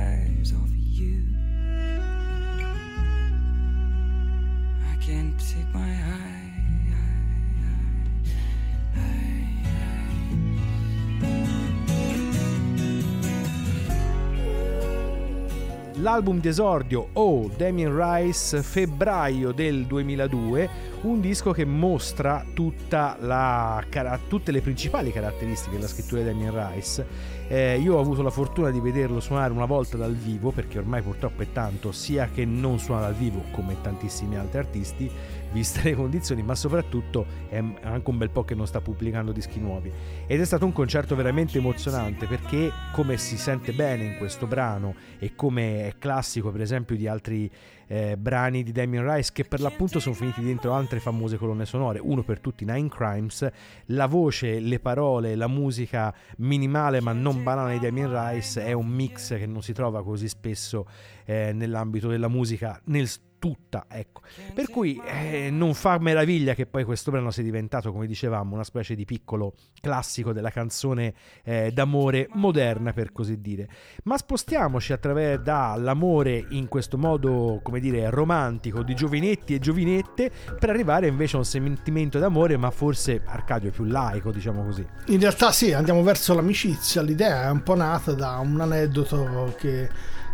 L'album 16.08 16.40
d'esordio 16.40 17.10
Oh 17.14 17.52
Damien 17.58 17.94
Rice, 17.94 18.64
febbraio 18.64 19.52
del 19.52 19.86
2002, 19.88 20.70
un 21.02 21.20
disco 21.20 21.52
che 21.52 21.66
mostra 21.66 22.46
la, 22.56 23.84
tutte 24.30 24.54
le 24.54 24.62
principali 24.62 25.12
caratteristiche 25.12 25.76
della 25.76 25.90
scrittura 25.90 26.22
di 26.22 26.28
Damien 26.28 26.72
Rice. 26.72 27.06
Eh, 27.50 27.78
io 27.80 27.96
ho 27.96 28.00
avuto 28.00 28.22
la 28.22 28.30
fortuna 28.30 28.72
di 28.72 28.80
vederlo 28.80 29.20
suonare 29.20 29.52
una 29.52 29.66
volta 29.66 29.98
dal 29.98 30.16
vivo, 30.16 30.52
perché 30.52 30.78
ormai 30.78 31.02
purtroppo 31.02 31.42
è 31.42 31.52
tanto, 31.52 31.92
sia 31.92 32.30
che 32.34 32.46
non 32.46 32.80
suona 32.80 33.02
dal 33.02 33.14
vivo 33.14 33.44
come 33.52 33.76
tantissimi 33.82 34.38
altri 34.38 34.60
artisti, 34.60 35.12
viste 35.58 35.82
le 35.82 35.96
condizioni, 35.96 36.44
ma 36.44 36.54
soprattutto 36.54 37.26
è 37.50 37.58
anche 37.58 38.10
un 38.10 38.18
bel 38.18 38.30
po' 38.30 38.44
che 38.44 38.54
non 38.54 38.68
sta 38.68 38.80
pubblicando 38.80 39.32
dischi 39.32 39.60
nuovi. 39.60 39.92
Ed 40.28 40.40
è 40.40 40.46
stato 40.46 40.66
un 40.66 40.72
concerto 40.72 41.16
veramente 41.16 41.58
emozionante 41.58 42.28
perché, 42.28 42.72
come 42.92 43.18
si 43.18 43.38
sente 43.38 43.74
bene 43.74 44.04
in 44.04 44.18
questo 44.18 44.46
brano 44.46 44.94
e 45.18 45.34
come 45.36 45.88
è 45.88 45.94
classico, 45.98 46.52
per 46.52 46.62
esempio, 46.62 46.96
di 46.96 47.08
altri 47.08 47.50
eh, 47.88 48.18
brani 48.18 48.64
di 48.64 48.72
Damien 48.72 49.12
Rice 49.12 49.32
che 49.34 49.46
per 49.46 49.62
l'appunto 49.62 50.00
sono 50.00 50.14
finiti 50.14 50.44
dentro 50.44 50.74
altre 50.74 51.00
famose 51.00 51.38
colonne 51.38 51.66
sonore, 51.66 52.00
uno 52.00 52.22
per 52.22 52.40
tutti 52.40 52.66
Nine 52.66 52.90
Crimes, 52.90 53.50
la 53.88 54.06
voce, 54.06 54.60
le 54.60 54.80
parole, 54.80 55.36
la 55.36 55.48
musica 55.48 56.14
minimale 56.38 57.02
ma 57.02 57.14
non 57.14 57.44
banale 57.44 57.74
di 57.74 57.80
Damien 57.80 58.12
Rice 58.12 58.64
è 58.64 58.74
un 58.74 58.88
mix 58.88 59.38
che 59.38 59.46
non 59.46 59.64
si 59.64 59.74
trova 59.74 60.04
così 60.04 60.28
spesso 60.28 60.86
eh, 61.26 61.52
nell'ambito 61.54 62.10
della 62.10 62.28
musica 62.28 62.80
nel 62.86 63.08
tutta, 63.40 63.86
ecco. 63.90 64.22
Per 64.54 64.70
cui 64.70 65.02
eh, 65.06 65.50
non 65.52 65.74
fa 65.74 65.98
meraviglia 66.00 66.54
che 66.54 66.66
poi 66.66 66.84
questo 66.84 67.12
brano 67.12 67.32
sia 67.32 67.44
diventato, 67.44 67.92
come 67.92 68.08
dicevamo, 68.08 68.54
una 68.54 68.64
specie 68.64 68.96
di 68.96 69.06
piccolo 69.06 69.54
classico 69.80 70.34
della 70.34 70.50
canzone 70.50 71.14
eh, 71.44 71.72
d'amore 71.72 72.30
moderna, 72.34 72.94
per 72.94 73.12
così 73.12 73.40
dire. 73.42 73.70
Ma 74.04 74.18
spostiamoci 74.18 74.94
attraverso 74.94 75.44
dall'amore 75.44 76.46
in 76.50 76.68
questo 76.68 76.98
modo, 76.98 77.60
come 77.64 77.80
dire, 77.80 78.10
romantico 78.10 78.84
di 78.84 78.94
giovinetti 78.96 79.56
e 79.56 79.60
giovinette 79.60 80.32
per 80.60 80.70
arrivare 80.70 81.08
invece 81.08 81.36
a 81.36 81.40
un 81.40 81.46
sentimento 81.46 82.20
d'amore, 82.20 82.58
ma 82.58 82.72
forse 82.72 83.22
Arcadio 83.26 83.72
più 83.72 83.86
laico, 83.86 84.32
diciamo 84.32 84.64
così. 84.64 84.86
In 85.08 85.20
realtà 85.20 85.52
sì, 85.52 85.74
andiamo 85.74 86.04
verso 86.04 86.34
l'amicizia. 86.34 87.02
L'idea 87.02 87.48
è 87.48 87.52
un 87.52 87.64
po' 87.64 87.76
nata 87.76 88.14
da 88.14 88.38
un 88.38 88.60
aneddoto 88.60 89.56
che, 89.58 89.90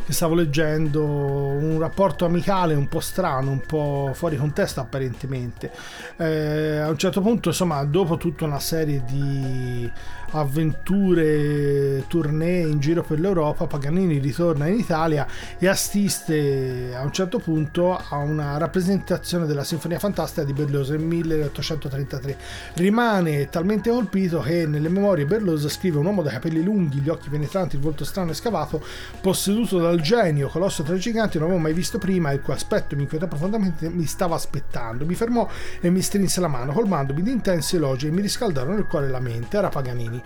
che 0.06 0.14
stavo 0.14 0.36
leggendo, 0.36 1.04
un 1.04 1.78
rapporto 1.80 2.26
amicale 2.26 2.74
un 2.74 2.88
po' 2.88 3.00
strano, 3.00 3.52
un 3.52 3.62
po' 3.62 4.12
fuori 4.14 4.36
contesto 4.36 4.82
apparentemente. 4.82 5.72
Eh, 6.18 6.78
a 6.78 6.90
un 6.90 6.98
certo 6.98 7.22
punto, 7.22 7.50
insomma, 7.50 7.84
dopo 7.86 8.18
tutta 8.18 8.46
una 8.46 8.60
serie 8.60 9.04
di 9.06 9.90
avventure, 10.34 12.06
tournée 12.08 12.62
in 12.62 12.80
giro 12.80 13.04
per 13.04 13.20
l'Europa, 13.20 13.68
Paganini 13.68 14.18
ritorna 14.18 14.68
in 14.68 14.80
Italia 14.80 15.28
e 15.58 15.68
assiste 15.68 16.94
a 16.96 17.04
un 17.04 17.12
certo 17.12 17.40
punto 17.40 17.96
a 17.96 18.18
una 18.18 18.58
rappresentazione 18.58 19.46
della 19.46 19.64
Sinfonia 19.64 20.00
Fantastica 20.00 20.44
di 20.44 20.54
Berlioz 20.54 20.90
nel 20.90 21.00
1833. 21.00 22.38
Rimane 22.76 23.50
talmente 23.50 23.90
colpito 23.90 24.40
che 24.40 24.66
nelle 24.66 24.90
memorie 24.90 25.26
Berlioz 25.26 25.68
scrive 25.68 26.00
un 26.00 26.06
uomo 26.06 26.22
dai 26.22 26.34
capelli 26.34 26.64
lunghi, 26.64 27.00
gli 27.00 27.10
occhi 27.10 27.30
penetranti, 27.30 27.76
il 27.76 27.82
volto 27.82 28.04
strano 28.04 28.32
e 28.32 28.34
scavato, 28.34 28.84
posseduto 29.22 29.80
dal 29.80 30.02
genio, 30.02 30.48
colosso 30.48 30.84
tra 30.84 30.96
i 30.96 31.00
giganti, 31.00 31.38
non 31.38 31.48
avevo 31.48 31.62
mai 31.62 31.74
visto 31.74 31.98
prima, 31.98 32.32
il 32.32 32.42
cui 32.42 32.54
aspetto 32.54 32.96
mi 32.96 33.04
inquietò 33.04 33.28
profondamente, 33.28 33.90
mi 33.90 34.06
stava 34.06 34.36
aspettando. 34.36 35.06
Mi 35.06 35.16
fermò 35.16 35.48
e 35.80 35.90
mi 35.90 36.02
strinse 36.02 36.42
la 36.42 36.48
mano, 36.48 36.74
colmandomi 36.74 37.22
di 37.22 37.32
intensi 37.32 37.76
elogi 37.76 38.08
e 38.08 38.12
mi 38.12 38.22
riscaldarono 38.22 38.78
il 38.78 38.86
cuore 38.86 39.08
e 39.08 39.10
la 39.10 39.20
mente. 39.20 39.58
Era 39.58 39.70
Paganini. 39.70 40.22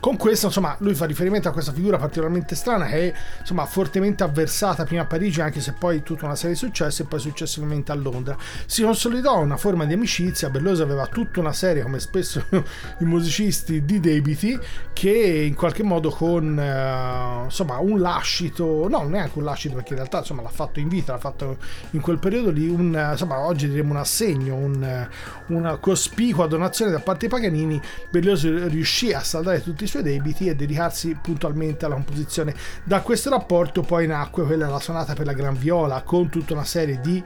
Con 0.00 0.16
questo, 0.16 0.46
insomma, 0.46 0.74
lui 0.78 0.94
fa 0.94 1.04
riferimento 1.04 1.48
a 1.48 1.52
questa 1.52 1.72
figura 1.72 1.98
particolarmente 1.98 2.54
strana 2.54 2.86
che 2.86 3.12
è, 3.12 3.14
insomma, 3.40 3.66
fortemente 3.66 4.22
avversata 4.22 4.84
prima 4.84 5.02
a 5.02 5.04
Parigi, 5.04 5.42
anche 5.42 5.60
se 5.60 5.74
poi 5.78 6.02
tutta 6.02 6.24
una 6.24 6.36
serie 6.36 6.52
di 6.52 6.56
successi 6.56 7.02
e 7.02 7.04
poi 7.04 7.20
successivamente 7.20 7.92
a 7.92 7.94
Londra. 7.94 8.34
Si 8.64 8.82
consolidò 8.82 9.38
una 9.40 9.58
forma 9.58 9.84
di 9.84 9.92
amicizia, 9.92 10.48
Belloso 10.48 10.82
aveva 10.82 11.06
tutta 11.06 11.40
una 11.40 11.52
serie, 11.52 11.82
come 11.82 12.00
spesso 12.00 12.42
i 12.50 13.04
musicisti, 13.04 13.84
di 13.84 14.00
debiti 14.00 14.58
che 14.94 15.10
in 15.10 15.54
qualche 15.54 15.82
modo 15.82 16.08
con, 16.08 16.58
eh, 16.58 17.44
insomma, 17.44 17.78
un 17.78 18.00
lascito, 18.00 18.88
no, 18.88 19.02
neanche 19.02 19.36
un 19.36 19.44
lascito 19.44 19.74
perché 19.74 19.90
in 19.90 19.96
realtà, 19.96 20.18
insomma, 20.20 20.40
l'ha 20.40 20.48
fatto 20.48 20.80
in 20.80 20.88
vita, 20.88 21.12
l'ha 21.12 21.18
fatto 21.18 21.58
in 21.90 22.00
quel 22.00 22.18
periodo 22.18 22.50
lì, 22.50 22.66
un, 22.66 23.08
insomma, 23.10 23.40
oggi 23.40 23.68
diremmo 23.68 23.90
un 23.90 23.98
assegno, 23.98 24.54
un, 24.54 25.08
una 25.48 25.76
cospicua 25.76 26.46
donazione 26.46 26.90
da 26.90 27.00
parte 27.00 27.26
di 27.26 27.32
Paganini, 27.32 27.78
Berlioz 28.08 28.44
riuscì 28.68 29.12
a 29.12 29.22
saldare 29.40 29.62
tutti 29.62 29.84
i 29.84 29.86
suoi 29.86 30.02
debiti 30.02 30.48
e 30.48 30.54
dedicarsi 30.54 31.16
puntualmente 31.20 31.84
alla 31.84 31.94
composizione. 31.94 32.54
Da 32.84 33.00
questo 33.00 33.30
rapporto 33.30 33.82
poi 33.82 34.06
nacque 34.06 34.44
quella 34.44 34.68
la 34.68 34.80
sonata 34.80 35.14
per 35.14 35.26
la 35.26 35.32
gran 35.32 35.58
viola 35.58 36.02
con 36.02 36.28
tutta 36.28 36.52
una 36.52 36.64
serie 36.64 37.00
di 37.00 37.22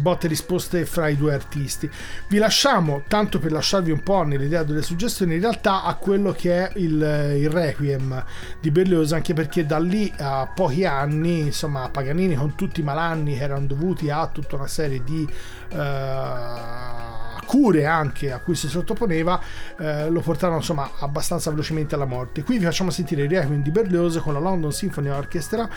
botte 0.00 0.28
risposte 0.28 0.84
fra 0.84 1.08
i 1.08 1.16
due 1.16 1.32
artisti. 1.32 1.90
Vi 2.28 2.36
lasciamo, 2.36 3.02
tanto 3.08 3.38
per 3.38 3.52
lasciarvi 3.52 3.90
un 3.90 4.02
po' 4.02 4.22
nell'idea 4.24 4.62
delle 4.62 4.82
suggestioni, 4.82 5.34
in 5.34 5.40
realtà 5.40 5.84
a 5.84 5.94
quello 5.94 6.32
che 6.32 6.66
è 6.66 6.72
il, 6.76 7.34
il 7.38 7.48
Requiem 7.48 8.22
di 8.60 8.70
Berlioz, 8.70 9.12
anche 9.12 9.32
perché 9.32 9.64
da 9.64 9.78
lì 9.78 10.12
a 10.18 10.50
pochi 10.54 10.84
anni, 10.84 11.40
insomma, 11.40 11.88
Paganini 11.88 12.34
con 12.34 12.54
tutti 12.54 12.80
i 12.80 12.84
malanni 12.84 13.38
che 13.38 13.42
erano 13.44 13.66
dovuti 13.66 14.10
a 14.10 14.26
tutta 14.26 14.56
una 14.56 14.66
serie 14.66 15.02
di... 15.02 15.26
Uh, 15.72 17.25
cure 17.46 17.86
anche 17.86 18.32
a 18.32 18.38
cui 18.40 18.54
si 18.54 18.68
sottoponeva 18.68 19.40
eh, 19.78 20.10
lo 20.10 20.20
portarono 20.20 20.58
insomma 20.58 20.90
abbastanza 20.98 21.50
velocemente 21.50 21.94
alla 21.94 22.04
morte. 22.04 22.42
Qui 22.42 22.58
vi 22.58 22.64
facciamo 22.64 22.90
sentire 22.90 23.22
il 23.22 23.30
Requiem 23.30 23.62
di 23.62 23.70
Berlioz 23.70 24.18
con 24.18 24.34
la 24.34 24.40
London 24.40 24.72
Symphony 24.72 25.08
Orchestra 25.08 25.68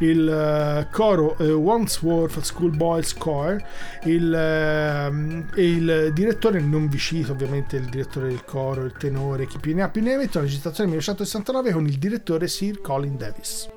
il 0.00 0.86
uh, 0.88 0.90
coro 0.90 1.36
uh, 1.38 1.44
Wandsworth 1.44 2.40
Schoolboys 2.40 3.14
Choir 3.14 3.62
il, 4.04 4.32
uh, 4.32 5.60
il 5.60 6.10
direttore 6.12 6.60
non 6.60 6.88
vi 6.88 6.98
cito 6.98 7.32
ovviamente 7.32 7.76
il 7.76 7.88
direttore 7.88 8.28
del 8.28 8.44
coro 8.44 8.84
il 8.84 8.92
tenore 8.92 9.46
chi 9.46 9.58
più 9.58 9.74
ne 9.74 9.82
ha 9.82 9.88
più 9.88 10.02
ne 10.02 10.16
mette 10.16 10.38
una 10.38 10.46
registrazione 10.46 10.90
1969 10.90 11.72
con 11.72 11.86
il 11.86 11.98
direttore 11.98 12.48
Sir 12.48 12.80
Colin 12.80 13.16
Davis 13.16 13.68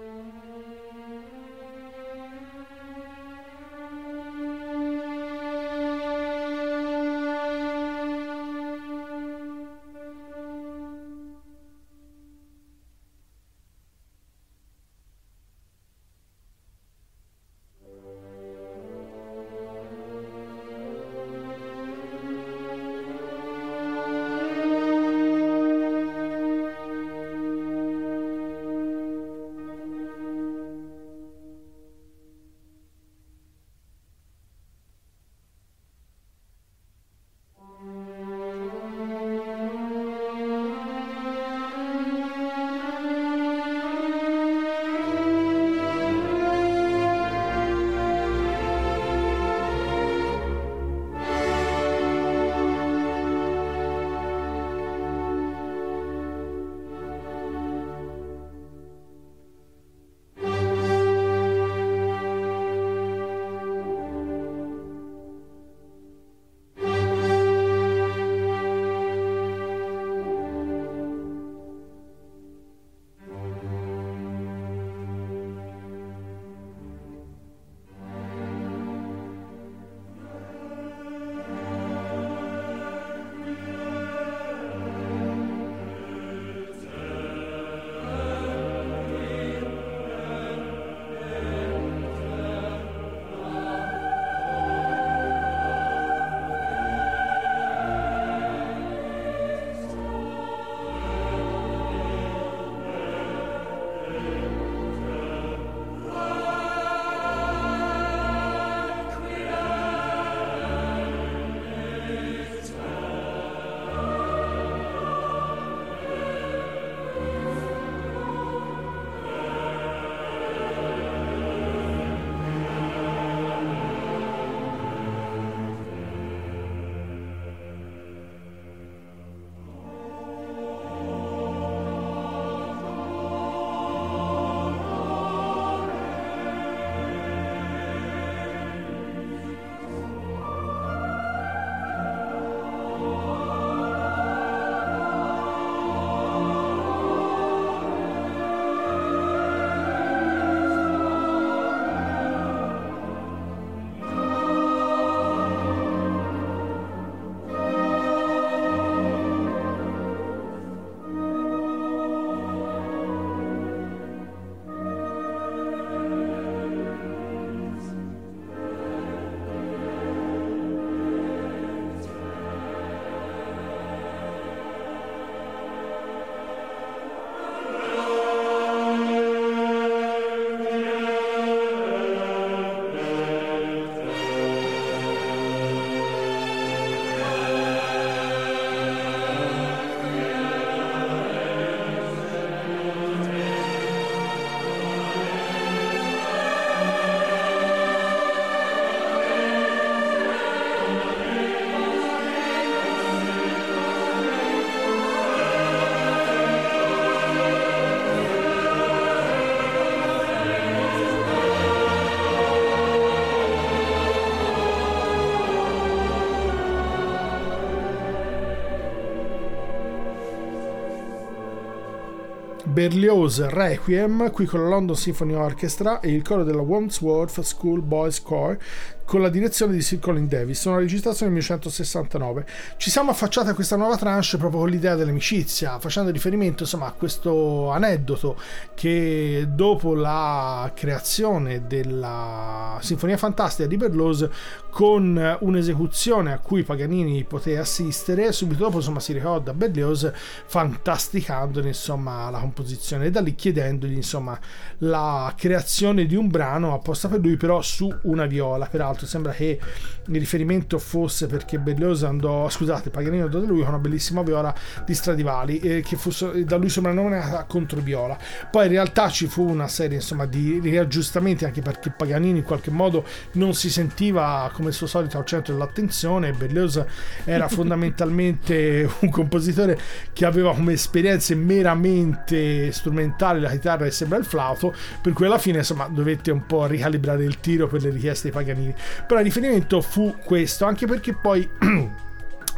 Berlioz 222.84 223.40
Requiem, 223.40 224.30
qui 224.32 224.46
con 224.46 224.62
la 224.62 224.68
London 224.68 224.98
Symphony 224.98 225.34
Orchestra 225.36 226.02
e 226.02 226.12
il 226.12 226.22
coro 226.22 226.44
della 226.44 226.60
Wandsworth 226.60 227.40
School 227.40 227.82
Boys 227.82 228.22
Choir 228.22 228.58
con 229.06 229.22
la 229.22 229.30
direzione 229.30 229.74
di 229.74 229.82
Sir 229.82 230.00
Colin 230.00 230.28
Davis, 230.28 230.64
una 230.66 230.78
registrazione 230.78 231.32
del 231.32 231.42
1969. 231.42 232.46
Ci 232.78 232.90
siamo 232.90 233.12
affacciati 233.12 233.50
a 233.50 233.54
questa 233.54 233.76
nuova 233.76 233.96
tranche 233.98 234.38
proprio 234.38 234.62
con 234.62 234.70
l'idea 234.70 234.96
dell'amicizia, 234.96 235.80
facendo 235.80 236.12
riferimento 236.12 236.64
insomma, 236.64 236.88
a 236.88 236.92
questo 236.92 237.70
aneddoto 237.70 238.38
che 238.74 239.48
dopo 239.50 239.94
la 239.94 240.72
creazione 240.74 241.68
della 241.68 242.78
Sinfonia 242.82 243.18
Fantastica 243.18 243.68
di 243.68 243.78
Berlioz 243.78 244.28
con 244.74 245.38
un'esecuzione 245.42 246.34
a 246.34 246.40
cui 246.40 246.64
Paganini 246.64 247.24
poté 247.26 247.58
assistere, 247.58 248.32
subito 248.32 248.64
dopo 248.64 248.78
insomma, 248.78 249.00
si 249.00 249.14
ricorda 249.14 249.54
Berlioz 249.54 250.12
fantasticandone 250.48 251.68
insomma, 251.68 252.30
la 252.32 252.40
composizione 252.40 253.06
e 253.06 253.12
da 253.12 253.22
lì 253.22 253.36
chiedendogli 253.36 253.96
insomma, 253.96 254.40
la 254.80 255.32
creazione 255.38 256.06
di 256.06 256.16
un 256.16 256.30
brano 256.30 256.74
apposta 256.74 257.08
per 257.08 257.20
lui 257.20 257.38
però 257.38 257.62
su 257.62 257.94
una 258.04 258.26
viola, 258.26 258.66
peraltro 258.66 259.04
1900 259.04 259.06
sembra 259.06 259.32
che 259.32 259.60
il 260.06 260.20
riferimento 260.20 260.80
fosse 260.80 261.28
perché 261.28 261.60
Berlioz 261.60 262.04
andò, 262.04 262.50
scusate, 262.50 262.90
Paganini 262.90 263.22
andò 263.22 263.40
da 263.40 263.46
lui 263.46 263.60
con 263.60 263.70
una 263.70 263.80
bellissima 263.80 264.22
viola 264.22 264.54
di 264.86 264.94
Stradivali 264.94 265.60
eh, 265.60 265.82
che 265.82 265.96
fu 265.96 266.12
da 266.44 266.58
lui 266.58 266.70
soprannominata 266.70 267.44
Controviola. 267.46 268.18
Poi 268.50 268.66
in 268.66 268.72
realtà 268.72 269.10
ci 269.10 269.28
fu 269.28 269.48
una 269.48 269.68
serie 269.68 269.98
insomma 269.98 270.26
di 270.26 270.60
riaggiustamenti 270.62 271.46
anche 271.46 271.62
perché 271.62 271.92
Paganini 271.92 272.40
in 272.40 272.44
qualche 272.44 272.72
modo 272.72 273.06
non 273.34 273.54
si 273.54 273.70
sentiva 273.70 274.50
come 274.54 274.63
il 274.70 274.74
suo 274.74 274.88
solito 274.88 275.18
al 275.18 275.26
centro 275.26 275.54
dell'attenzione 275.54 276.32
Berlioz 276.32 276.84
era 277.24 277.48
fondamentalmente 277.48 278.90
un 279.00 279.10
compositore 279.10 279.80
che 280.12 280.26
aveva 280.26 280.54
come 280.54 280.74
esperienze 280.74 281.36
meramente 281.36 282.72
strumentali 282.72 283.40
la 283.40 283.50
chitarra 283.50 283.86
e 283.86 283.92
sembra 283.92 284.18
il 284.18 284.26
flauto, 284.26 284.74
per 285.02 285.14
cui 285.14 285.26
alla 285.26 285.38
fine 285.38 285.60
insomma 285.60 285.88
dovette 285.88 286.32
un 286.32 286.46
po' 286.46 286.66
ricalibrare 286.66 287.24
il 287.24 287.40
tiro 287.40 287.68
per 287.68 287.82
le 287.82 287.90
richieste 287.90 288.30
di 288.30 288.34
Paganini. 288.34 288.74
Però 289.08 289.20
il 289.20 289.26
riferimento 289.26 289.82
fu 289.82 290.16
questo, 290.24 290.66
anche 290.66 290.86
perché 290.86 291.14
poi 291.14 291.48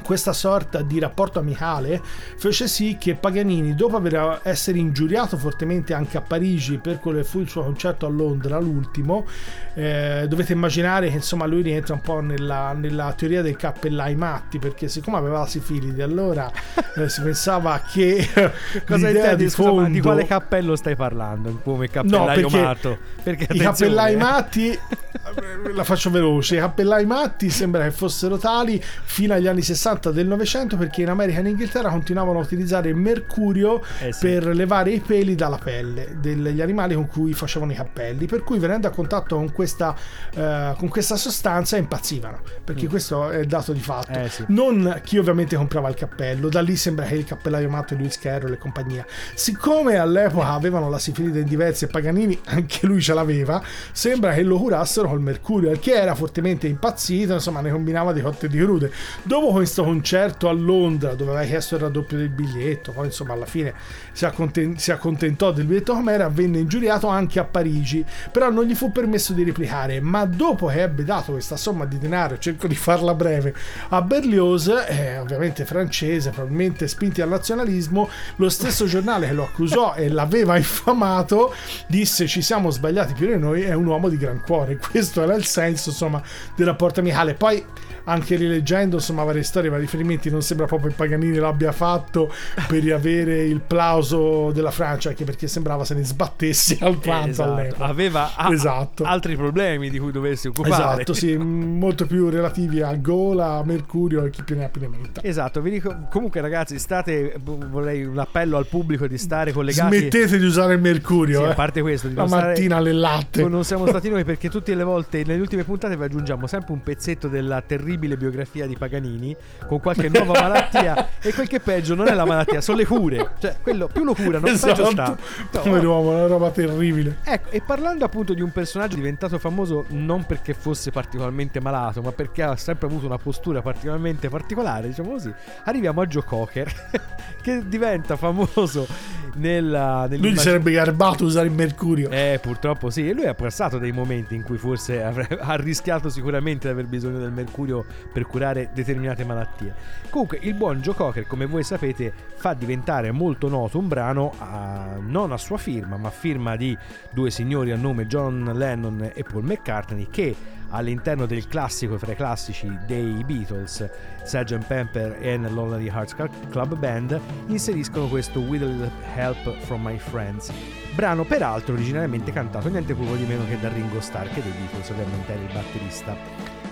questa 0.05 0.33
sorta 0.33 0.83
di 0.83 0.99
rapporto 0.99 1.39
amicale 1.39 1.99
fece 2.37 2.67
sì 2.67 2.95
che 2.99 3.15
Paganini, 3.15 3.73
dopo 3.73 3.97
aver 3.97 4.41
essere 4.43 4.77
ingiuriato 4.77 5.35
fortemente 5.35 5.95
anche 5.95 6.17
a 6.17 6.21
Parigi 6.21 6.77
per 6.77 6.99
quello 6.99 7.17
che 7.17 7.23
fu 7.23 7.39
il 7.39 7.49
suo 7.49 7.63
concerto 7.63 8.05
a 8.05 8.09
Londra, 8.09 8.59
l'ultimo, 8.59 9.25
eh, 9.73 10.25
dovete 10.29 10.53
immaginare 10.53 11.09
che 11.09 11.15
insomma 11.15 11.47
lui 11.47 11.63
rientra 11.63 11.95
un 11.95 12.01
po' 12.01 12.19
nella, 12.19 12.73
nella 12.73 13.13
teoria 13.17 13.41
dei 13.41 13.55
cappellai 13.55 14.15
matti, 14.15 14.59
perché 14.59 14.87
siccome 14.87 15.17
aveva 15.17 15.39
la 15.39 15.47
sifilide, 15.47 16.03
allora 16.03 16.51
eh, 16.97 17.09
si 17.09 17.21
pensava 17.21 17.81
che 17.91 18.27
Cosa 18.85 19.09
intendi? 19.09 19.43
di 19.43 19.49
Scusa, 19.49 19.69
fondo 19.69 19.89
di 19.89 20.01
quale 20.01 20.25
cappello 20.27 20.75
stai 20.75 20.95
parlando? 20.95 21.59
Come 21.63 21.89
cappellaio 21.89 22.47
perché 22.47 22.61
matto? 22.61 22.97
Perché 23.23 23.47
i 23.53 23.57
cappellai 23.57 24.13
eh. 24.13 24.17
matti 24.17 24.79
la 25.73 25.83
faccio 25.83 26.11
veloce 26.11 26.55
i 26.55 26.59
cappellai 26.59 27.05
matti 27.05 27.49
sembra 27.49 27.83
che 27.83 27.91
fossero 27.91 28.37
tali 28.37 28.81
fino 29.03 29.33
agli 29.33 29.47
anni 29.47 29.61
60 29.61 29.94
del 30.12 30.27
Novecento 30.27 30.77
perché 30.77 31.01
in 31.01 31.10
America 31.10 31.38
e 31.38 31.41
in 31.41 31.47
Inghilterra 31.47 31.89
continuavano 31.89 32.39
a 32.39 32.41
utilizzare 32.41 32.89
il 32.89 32.95
mercurio 32.95 33.81
Eh 34.01 34.12
sì. 34.12 34.19
per 34.27 34.47
levare 34.47 34.91
i 34.91 34.99
peli 34.99 35.36
dalla 35.36 35.58
pelle 35.58 36.17
degli 36.19 36.62
animali 36.62 36.93
con 36.95 37.08
cui 37.08 37.34
facevano 37.34 37.71
i 37.71 37.75
cappelli 37.75 38.25
per 38.25 38.43
cui 38.43 38.60
venendo 38.60 38.88
a 38.88 38.91
contatto 38.91 39.36
con 39.36 39.51
questa, 39.51 39.95
eh, 40.34 40.73
con 40.77 40.88
questa 40.89 41.15
sostanza 41.15 41.77
impazzivano 41.77 42.41
perché 42.63 42.88
questo 42.88 43.29
è 43.29 43.38
il 43.39 43.47
dato 43.47 43.71
di 43.73 43.79
fatto 43.79 43.93
Mm. 44.05 44.13
Eh 44.23 44.29
sì. 44.29 44.43
non 44.49 45.01
chi 45.03 45.17
ovviamente 45.17 45.55
comprava 45.55 45.88
il 45.89 45.95
cappello 45.95 46.49
da 46.49 46.62
lì 46.62 46.75
sembra 46.75 47.05
che 47.05 47.15
il 47.15 47.23
cappellaio 47.23 47.69
matto 47.69 47.93
e 47.93 47.97
Lewis 47.97 48.19
Carroll 48.19 48.51
e 48.53 48.58
compagnia 48.58 49.05
siccome 49.34 49.95
all'epoca 49.97 50.49
avevano 50.49 50.89
la 50.89 50.99
sifilide 50.99 51.39
in 51.39 51.45
diversi 51.47 51.86
e 51.86 51.88
Paganini 51.88 52.39
anche 52.45 52.86
lui 52.88 53.01
ce 53.01 53.13
l'aveva 53.13 53.62
sembra 53.91 54.34
che 54.34 54.43
lo 54.43 54.58
curassero 54.58 55.08
col 55.08 55.21
mercurio 55.21 55.71
il 55.71 55.79
che 55.79 55.93
era 55.93 56.13
fortemente 56.15 56.67
impazzito 56.67 57.34
insomma 57.34 57.62
ne 57.62 57.71
combinava 57.71 58.12
di 58.13 58.21
cotte 58.21 58.47
di 58.47 58.58
crude 58.60 58.91
dopo 59.23 59.51
questo 59.51 59.84
concerto 59.86 60.50
a 60.50 60.52
Londra 60.52 61.13
dove 61.13 61.32
aveva 61.32 61.45
chiesto 61.45 61.76
il 61.76 61.82
raddoppio 61.82 62.17
del 62.17 62.30
biglietto 62.30 62.91
poi 62.91 63.06
insomma 63.06 63.34
alla 63.34 63.45
fine 63.45 63.74
si, 64.12 64.26
acconten- 64.26 64.78
si 64.78 64.91
accontentò 64.91 65.52
del 65.52 65.65
biglietto 65.65 65.93
com'era 65.93 66.28
venne 66.30 66.60
ingiuriato 66.60 67.08
anche 67.08 67.39
a 67.39 67.45
Parigi 67.45 68.04
però 68.32 68.50
non 68.50 68.65
gli 68.65 68.76
fu 68.76 68.91
permesso 68.91 69.34
di 69.34 69.43
replicare 69.43 70.02
ma 70.02 70.26
dopo 70.26 70.67
che 70.67 70.82
ebbe 70.82 71.04
dato 71.04 71.32
questa 71.32 71.56
somma 71.56 71.86
di 71.86 71.98
denaro 71.98 72.38
cerco 72.38 72.67
di 72.67 72.76
farla 72.76 73.13
breve 73.13 73.54
a 73.89 74.02
Berlioz 74.02 74.67
eh, 74.67 75.17
ovviamente 75.17 75.65
francese 75.65 76.32
probabilmente 76.32 76.88
spinti 76.88 77.21
al 77.21 77.30
nazionalismo 77.30 78.10
lo 78.38 78.50
stesso 78.50 78.86
giornale 78.88 79.28
che 79.28 79.34
lo 79.34 79.43
accusò 79.43 79.93
e 79.95 80.10
l'aveva 80.10 80.58
infamato 80.58 81.54
disse 81.88 82.28
ci 82.28 82.41
siamo 82.41 82.69
sbagliati 82.69 83.13
più 83.13 83.28
di 83.28 83.38
noi 83.38 83.62
è 83.62 83.74
un 83.74 83.86
uomo 83.86 84.10
di 84.10 84.17
gran 84.17 84.41
cuore 84.41 84.78
questo 84.91 85.21
era 85.21 85.36
il 85.36 85.45
senso 85.45 85.89
insomma 85.89 86.21
del 86.56 86.65
rapporto 86.65 87.00
amicale. 87.00 87.34
Poi 87.34 87.63
anche 88.08 88.36
rileggendo 88.36 88.98
insomma 88.98 89.24
varie 89.24 89.43
storie, 89.43 89.64
vari 89.69 89.82
riferimenti, 89.84 90.30
non 90.30 90.41
sembra 90.41 90.65
proprio 90.65 90.89
che 90.89 90.95
Paganini 90.95 91.38
l'abbia 91.38 91.71
fatto 91.71 92.32
per 92.67 92.82
riavere 92.82 93.43
il 93.43 93.62
plauso 93.62 94.51
della 94.51 94.71
Francia, 94.71 95.10
anche 95.10 95.23
perché 95.23 95.47
sembrava 95.47 95.84
se 95.86 95.93
ne 95.95 96.04
sbattesse 96.04 96.78
alquanto 96.84 97.30
Esatto, 97.30 97.51
all'epoca. 97.51 97.84
Aveva 97.86 98.32
a- 98.36 98.51
Esatto. 98.51 99.04
altri 99.04 99.36
problemi 99.36 99.89
di 99.89 99.99
cui 99.99 100.12
dovessi 100.12 100.47
occupare. 100.47 100.73
Esatto, 101.01 101.13
sì, 101.13 101.36
molto 101.38 102.06
più 102.06 102.30
relativi 102.30 102.82
a 102.82 102.93
Gola, 102.95 103.54
a 103.58 103.63
Mercurio 103.65 104.25
e 104.25 104.30
chi 104.30 104.43
più 104.43 104.56
ne 104.56 104.65
ha 104.65 104.69
più 104.69 104.82
ne 104.82 104.88
metta. 104.88 105.21
Esatto, 105.23 105.62
vi 105.62 105.69
dico, 105.71 106.08
comunque 106.10 106.41
ragazzi, 106.41 106.78
state, 106.80 107.36
vorrei 107.43 108.04
un 108.06 108.17
appello 108.17 108.58
al 108.58 108.67
pubblico 108.67 109.08
di 109.08 109.17
stare 109.17 109.51
collegati. 109.51 109.97
Smettete 109.97 110.38
di 110.38 110.45
usare 110.45 110.73
il 110.75 110.82
Mercurio, 110.82 111.39
Sì, 111.41 111.45
eh. 111.45 111.49
a 111.51 111.54
parte 111.54 111.82
questo, 111.82 112.08
di 112.08 112.15
la 112.15 112.25
mattina 112.28 112.78
alle 112.78 112.93
latte. 112.93 113.47
Non 113.47 113.63
siamo 113.63 113.86
stati 113.88 114.10
noi 114.10 114.23
perché 114.23 114.49
tutte 114.49 114.73
le 114.75 114.84
volte 114.84 115.23
nelle 115.25 115.39
ultime 115.39 115.63
puntate 115.63 115.95
vi 115.97 116.04
aggiungiamo 116.04 116.47
sempre 116.47 116.73
un 116.73 116.82
pezzetto 116.84 117.28
della 117.28 117.62
terribile 117.62 118.17
biografia 118.17 118.65
di 118.67 118.75
Paganini 118.75 119.36
con 119.67 119.79
qualche 119.79 120.09
nuova 120.09 120.39
malattia 120.39 121.09
e 121.19 121.33
quel 121.33 121.47
che 121.47 121.57
è 121.57 121.59
peggio 121.59 121.95
non 121.95 122.07
è 122.07 122.13
la 122.13 122.25
malattia, 122.25 122.61
sono 122.61 122.77
le 122.77 122.85
cure. 122.85 123.31
Cioè, 123.39 123.57
quello 123.61 123.87
più 123.87 124.03
lo 124.03 124.13
curano, 124.13 124.45
peggio 124.45 124.57
sta. 124.57 124.71
Esatto. 124.71 125.17
No, 125.51 125.61
Pover'uomo, 125.61 126.11
una 126.11 126.27
roba 126.27 126.49
terribile. 126.51 127.17
Ecco, 127.23 127.49
e 127.49 127.61
parlando 127.61 128.05
appunto 128.05 128.33
di 128.33 128.41
un 128.41 128.51
personaggio 128.51 128.95
diventato 128.95 129.37
famoso 129.39 129.85
non 129.89 130.25
perché 130.25 130.53
fosse 130.53 130.91
particolarmente 130.91 131.59
malato, 131.59 132.01
ma 132.01 132.11
perché 132.11 132.43
ha 132.43 132.55
sempre 132.55 132.87
avuto 132.87 133.05
una 133.05 133.17
postura 133.17 133.61
particolarmente 133.61 134.29
particolare, 134.29 134.87
diciamo 134.87 135.11
così, 135.11 135.33
arriviamo 135.63 136.01
a 136.01 136.05
Joe 136.05 136.23
Cocker, 136.23 136.71
che 137.41 137.67
diventa 137.67 138.15
famoso 138.15 138.87
nella... 139.36 140.08
Lui 140.12 140.36
sarebbe 140.38 140.71
garbato 140.71 141.24
usare 141.26 141.48
il 141.48 141.54
Mercurio. 141.54 142.10
eh, 142.10 142.39
purtroppo 142.41 142.89
sì, 142.89 143.08
e 143.10 143.13
lui 143.13 143.26
ha 143.26 143.34
passato 143.34 143.78
dei 143.78 143.91
momenti 143.91 144.36
in 144.36 144.43
cui 144.43 144.58
forse 144.58 145.02
avre- 145.04 145.38
ha 145.39 145.56
rischiato 145.56 146.10
sicuramente 146.10 146.67
di 146.67 146.74
aver 146.74 146.86
bisogno 146.86 147.19
del 147.19 147.32
mercurio 147.32 147.86
per 148.12 148.26
curare 148.26 148.69
determinate 148.74 149.24
malattie. 149.24 149.74
Comunque, 150.10 150.39
il 150.41 150.54
buon 150.54 150.82
Joe 150.82 150.93
Cocker, 150.95 151.28
come 151.28 151.45
voi 151.45 151.63
sapete, 151.63 152.12
fa 152.36 152.54
diventare 152.54 153.12
molto 153.12 153.50
noto 153.50 153.80
un 153.80 153.88
brano 153.88 154.34
a- 154.38 154.98
non 155.00 155.32
a 155.32 155.38
sua 155.38 155.58
firma, 155.58 155.98
ma 155.98 156.08
a 156.08 156.12
firma 156.12 156.56
di 156.56 156.78
due 157.12 157.30
signori 157.32 157.71
a 157.71 157.76
nome 157.76 158.08
John 158.08 158.52
Lennon 158.54 159.12
e 159.13 159.24
Paul 159.24 159.43
McCartney 159.43 160.08
che 160.10 160.36
all'interno 160.69 161.25
del 161.25 161.47
classico 161.47 161.97
fra 161.97 162.12
i 162.12 162.15
classici 162.15 162.69
dei 162.86 163.23
Beatles, 163.23 163.89
Sgt. 164.23 164.65
Pepper 164.65 165.17
e 165.19 165.38
Lonely 165.38 165.88
Hearts 165.88 166.15
Club 166.49 166.78
Band, 166.78 167.19
inseriscono 167.47 168.08
questo 168.08 168.39
With 168.39 168.62
a 168.62 168.65
Little 168.65 168.91
Help 169.15 169.58
from 169.60 169.84
My 169.84 169.97
Friends, 169.97 170.51
brano 170.93 171.23
peraltro 171.23 171.73
originariamente 171.73 172.32
cantato 172.32 172.69
niente 172.69 172.93
poco 172.93 173.15
di 173.15 173.25
meno 173.25 173.45
che 173.45 173.60
da 173.60 173.69
Ringo 173.69 173.99
Starr, 173.99 174.28
che 174.28 174.41
dei 174.41 174.51
Beatles 174.51 174.89
ovviamente 174.89 175.32
era 175.32 175.41
il 175.41 175.54
batterista. 175.54 176.15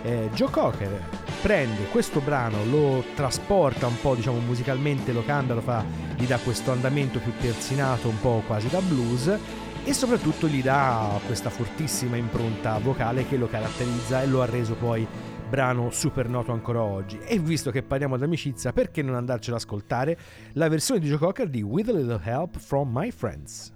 Eh, 0.06 0.30
Joe 0.34 0.50
Cocker 0.50 1.02
prende 1.42 1.86
questo 1.90 2.20
brano, 2.20 2.66
lo 2.66 3.04
trasporta 3.16 3.88
un 3.88 4.00
po', 4.02 4.16
diciamo 4.16 4.40
musicalmente, 4.40 5.14
lo 5.14 5.24
cambia, 5.24 5.56
lo 5.56 5.62
fa, 5.62 5.84
gli 6.18 6.26
dà 6.26 6.38
questo 6.40 6.72
andamento 6.72 7.20
più 7.20 7.32
terzinato, 7.40 8.10
un 8.10 8.20
po' 8.20 8.44
quasi 8.46 8.68
da 8.68 8.82
blues, 8.82 9.38
e 9.86 9.94
soprattutto 9.94 10.48
gli 10.48 10.62
dà 10.62 11.20
questa 11.26 11.50
fortissima 11.50 12.16
impronta 12.16 12.78
vocale 12.78 13.28
che 13.28 13.38
lo 13.38 13.48
caratterizza 13.48 14.22
e 14.22 14.28
lo 14.28 14.42
ha 14.42 14.46
reso 14.46 14.76
poi 14.76 15.06
brano 15.50 15.92
super 15.92 16.28
noto 16.30 16.52
ancora 16.52 16.82
oggi. 16.82 17.20
E 17.20 17.38
visto 17.38 17.70
che 17.70 17.84
parliamo 17.84 18.18
d'amicizia, 18.18 18.74
perché 18.74 19.02
non 19.02 19.16
andarcelo 19.16 19.56
ad 19.56 19.62
ascoltare 19.62 20.18
la 20.54 20.68
versione 20.68 21.00
di 21.00 21.08
Joe 21.08 21.20
Cocker 21.20 21.50
di 21.50 21.62
With 21.62 21.90
a 21.90 21.92
Little 21.92 22.20
Help 22.24 22.58
from 22.58 22.90
My 22.92 23.12
Friends? 23.12 23.72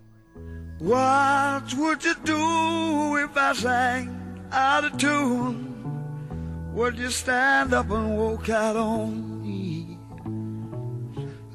What 0.79 1.73
would 1.75 2.03
you 2.03 2.15
do 2.23 3.17
if 3.17 3.35
I 3.35 3.53
sang 3.53 4.09
out 4.51 4.85
of 4.85 4.95
tune? 4.97 5.75
Would 6.73 6.97
you 6.97 7.09
stand 7.09 7.73
up 7.73 7.91
and 7.91 8.15
walk 8.17 8.49
out 8.49 8.75
on 8.75 9.41
me? 9.41 9.99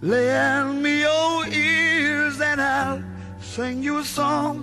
Lend 0.01 0.83
me 0.83 1.01
your 1.01 1.47
ears 1.47 2.41
and 2.41 2.61
I'll 2.61 3.12
sing 3.53 3.83
you 3.83 3.99
a 3.99 4.05
song. 4.05 4.57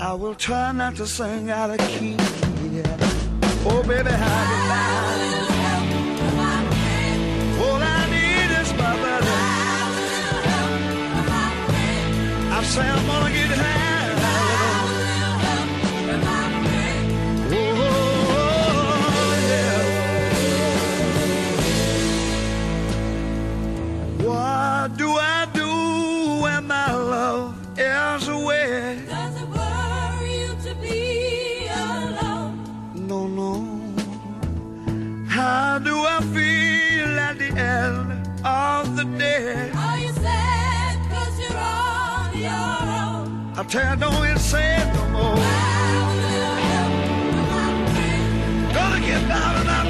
I 0.00 0.14
will 0.14 0.34
try 0.34 0.72
not 0.72 0.96
to 0.96 1.06
sing 1.06 1.50
out 1.50 1.68
of 1.68 1.76
key. 1.90 2.16
Yeah. 2.76 2.96
Oh, 3.68 3.82
baby, 3.86 4.12
how 4.22 4.40
you 4.50 4.58
lie? 4.72 5.02
All 7.64 7.80
I 7.82 8.00
need 8.14 8.50
is 8.62 8.70
my 8.80 8.92
brother. 9.02 9.38
I 12.56 12.62
say 12.64 12.88
I'm 12.88 13.06
gonna 13.06 13.30
get 13.30 13.58
high. 13.58 13.81
I 36.22 36.24
feel 36.26 37.18
at 37.18 37.36
the 37.36 37.48
end 37.48 38.28
of 38.46 38.96
the 38.96 39.04
day? 39.18 39.72
Are 39.74 39.98
you 39.98 40.12
sad 40.12 41.10
cause 41.10 41.36
you're 41.40 41.58
on 41.58 42.38
your 42.38 42.78
own? 43.02 43.52
I 43.58 43.64
tell 43.64 43.94
you, 43.94 44.00
don't 44.00 44.26
it 44.26 44.38
say 44.38 44.88
no 44.94 45.02
more. 45.08 45.34
I 45.36 45.90
will 46.18 46.58
help 46.68 46.92
my 48.72 49.00
get 49.04 49.22
by 49.28 49.48
with 49.58 49.66
my. 49.66 49.82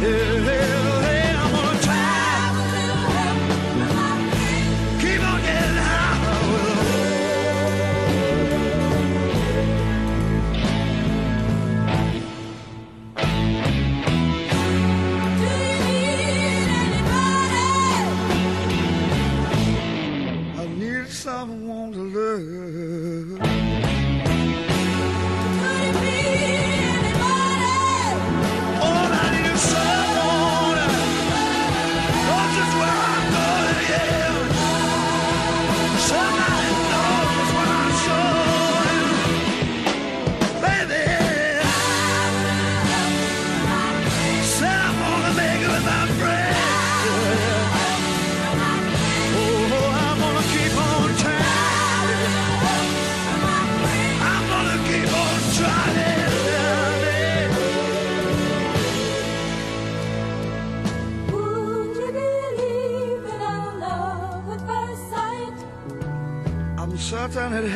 Yeah, 0.00 0.08
yeah, 0.10 0.46
yeah, 0.46 0.83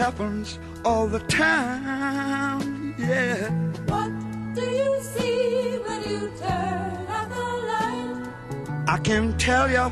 happens 0.09 0.59
all 0.87 1.07
the 1.07 1.19
time. 1.29 2.95
Yeah. 2.97 3.51
What 3.93 4.11
do 4.55 4.65
you 4.81 4.93
see 5.03 5.77
when 5.87 6.01
you 6.11 6.21
turn 6.41 7.07
out 7.17 7.29
the 7.37 7.49
light? 7.71 8.17
I 8.95 8.97
can't 9.09 9.39
tell 9.39 9.67
you, 9.71 9.87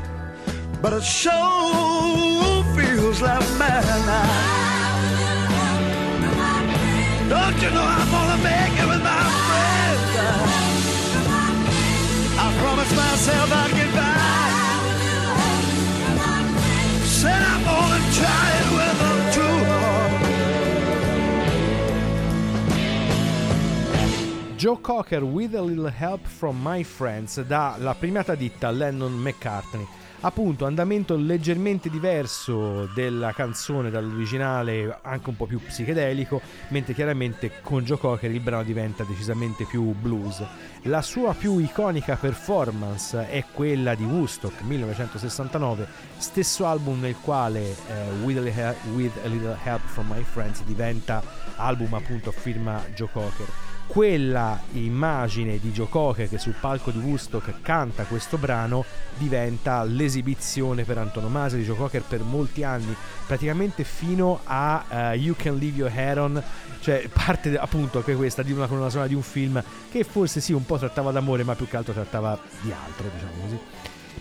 but 0.81 0.91
it 0.93 1.03
sure 1.03 2.63
feels 2.77 3.21
like 3.21 3.47
madness. 3.61 4.33
Don't 7.33 7.57
you 7.63 7.69
know 7.75 7.87
I'm 7.97 8.09
gonna 8.15 8.39
make 8.51 8.75
it 8.83 8.87
with 8.91 9.03
my 9.11 9.23
friends? 9.47 10.01
I 12.43 12.47
promised 12.61 12.95
myself 13.05 13.47
I'd 13.61 13.66
Joe 24.57 24.81
Cocker 24.81 25.23
with 25.23 25.53
a 25.53 25.61
little 25.61 25.87
help 25.87 26.25
from 26.25 26.59
my 26.59 26.83
friends 26.83 27.39
dalla 27.41 27.93
premiata 27.93 28.33
ditta 28.33 28.71
Lennon 28.71 29.13
McCartney. 29.13 29.85
Appunto, 30.21 30.65
andamento 30.65 31.15
leggermente 31.15 31.91
diverso 31.91 32.87
della 32.95 33.33
canzone 33.33 33.91
dall'originale, 33.91 34.97
anche 35.03 35.29
un 35.29 35.35
po' 35.35 35.45
più 35.45 35.61
psichedelico, 35.61 36.41
mentre 36.69 36.95
chiaramente 36.95 37.61
con 37.61 37.83
Joe 37.83 37.99
Cocker 37.99 38.31
il 38.31 38.39
brano 38.39 38.63
diventa 38.63 39.03
decisamente 39.03 39.65
più 39.65 39.93
blues. 39.93 40.43
La 40.83 41.03
sua 41.03 41.35
più 41.35 41.59
iconica 41.59 42.15
performance 42.15 43.29
è 43.29 43.45
quella 43.53 43.93
di 43.93 44.05
Woodstock 44.05 44.61
1969, 44.61 45.87
stesso 46.17 46.65
album 46.65 46.99
nel 46.99 47.15
quale 47.21 47.61
eh, 47.61 48.09
with, 48.23 48.37
a 48.37 48.41
Little, 48.41 48.75
With 48.95 49.17
a 49.23 49.27
Little 49.27 49.57
Help 49.63 49.81
from 49.85 50.07
My 50.07 50.23
Friends 50.23 50.63
diventa 50.63 51.21
album 51.57 51.93
appunto 51.93 52.29
a 52.29 52.33
firma 52.33 52.83
Joe 52.95 53.09
Cocker 53.11 53.66
quella 53.87 54.61
immagine 54.73 55.59
di 55.59 55.71
Joe 55.71 55.87
Cocker 55.89 56.29
che 56.29 56.37
sul 56.37 56.55
palco 56.59 56.91
di 56.91 56.99
Woodstock 56.99 57.61
canta 57.61 58.03
questo 58.03 58.37
brano 58.37 58.85
diventa 59.17 59.83
l'esibizione 59.83 60.83
per 60.83 60.97
antonomasia 60.97 61.57
di 61.57 61.63
Joe 61.63 61.77
Cocker 61.77 62.03
per 62.03 62.21
molti 62.21 62.63
anni, 62.63 62.95
praticamente 63.25 63.83
fino 63.83 64.41
a 64.43 64.85
eh, 64.89 65.15
You 65.15 65.35
Can 65.35 65.57
Leave 65.57 65.77
Your 65.77 65.91
Hair 65.91 66.19
On, 66.19 66.43
cioè 66.79 67.09
parte 67.11 67.57
appunto 67.57 67.99
anche 67.99 68.15
questa 68.15 68.43
di 68.43 68.51
una 68.51 68.67
colonna 68.67 68.89
sonora 68.89 69.07
di 69.07 69.15
un 69.15 69.23
film 69.23 69.63
che 69.89 70.03
forse 70.03 70.41
sì 70.41 70.53
un 70.53 70.65
po' 70.65 70.77
trattava 70.77 71.11
d'amore 71.11 71.43
ma 71.43 71.55
più 71.55 71.67
che 71.67 71.77
altro 71.77 71.93
trattava 71.93 72.37
di 72.61 72.71
altro, 72.71 73.09
diciamo 73.11 73.41
così. 73.41 73.59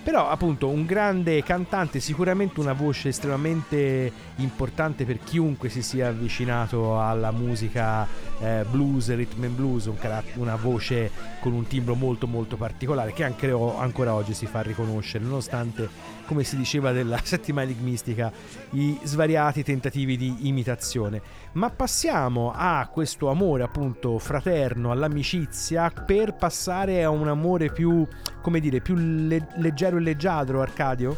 Però 0.06 0.28
appunto 0.28 0.68
un 0.68 0.86
grande 0.86 1.42
cantante, 1.42 1.98
sicuramente 1.98 2.60
una 2.60 2.74
voce 2.74 3.08
estremamente 3.08 4.12
importante 4.36 5.04
per 5.04 5.18
chiunque 5.18 5.68
si 5.68 5.82
sia 5.82 6.06
avvicinato 6.06 7.00
alla 7.00 7.32
musica 7.32 8.06
eh, 8.38 8.64
blues, 8.70 9.12
rhythm 9.12 9.42
and 9.42 9.56
blues, 9.56 9.86
un 9.86 9.98
carat- 9.98 10.36
una 10.36 10.54
voce 10.54 11.10
con 11.40 11.54
un 11.54 11.66
timbro 11.66 11.96
molto 11.96 12.28
molto 12.28 12.56
particolare 12.56 13.12
che 13.12 13.24
anche 13.24 13.50
o- 13.50 13.78
ancora 13.78 14.14
oggi 14.14 14.32
si 14.32 14.46
fa 14.46 14.60
riconoscere, 14.60 15.24
nonostante, 15.24 15.88
come 16.26 16.44
si 16.44 16.56
diceva 16.56 16.92
della 16.92 17.18
settima 17.24 17.62
enigmistica, 17.62 18.30
i 18.70 18.96
svariati 19.02 19.64
tentativi 19.64 20.16
di 20.16 20.46
imitazione. 20.46 21.20
Ma 21.56 21.70
passiamo 21.70 22.52
a 22.54 22.86
questo 22.92 23.30
amore 23.30 23.62
appunto 23.62 24.18
fraterno, 24.18 24.90
all'amicizia, 24.90 25.90
per 25.90 26.34
passare 26.34 27.02
a 27.02 27.08
un 27.08 27.28
amore 27.28 27.72
più, 27.72 28.06
come 28.42 28.60
dire, 28.60 28.80
più 28.80 28.94
le- 28.94 29.46
leggero 29.54 29.96
e 29.96 30.00
leggiadro, 30.00 30.60
Arcadio? 30.60 31.16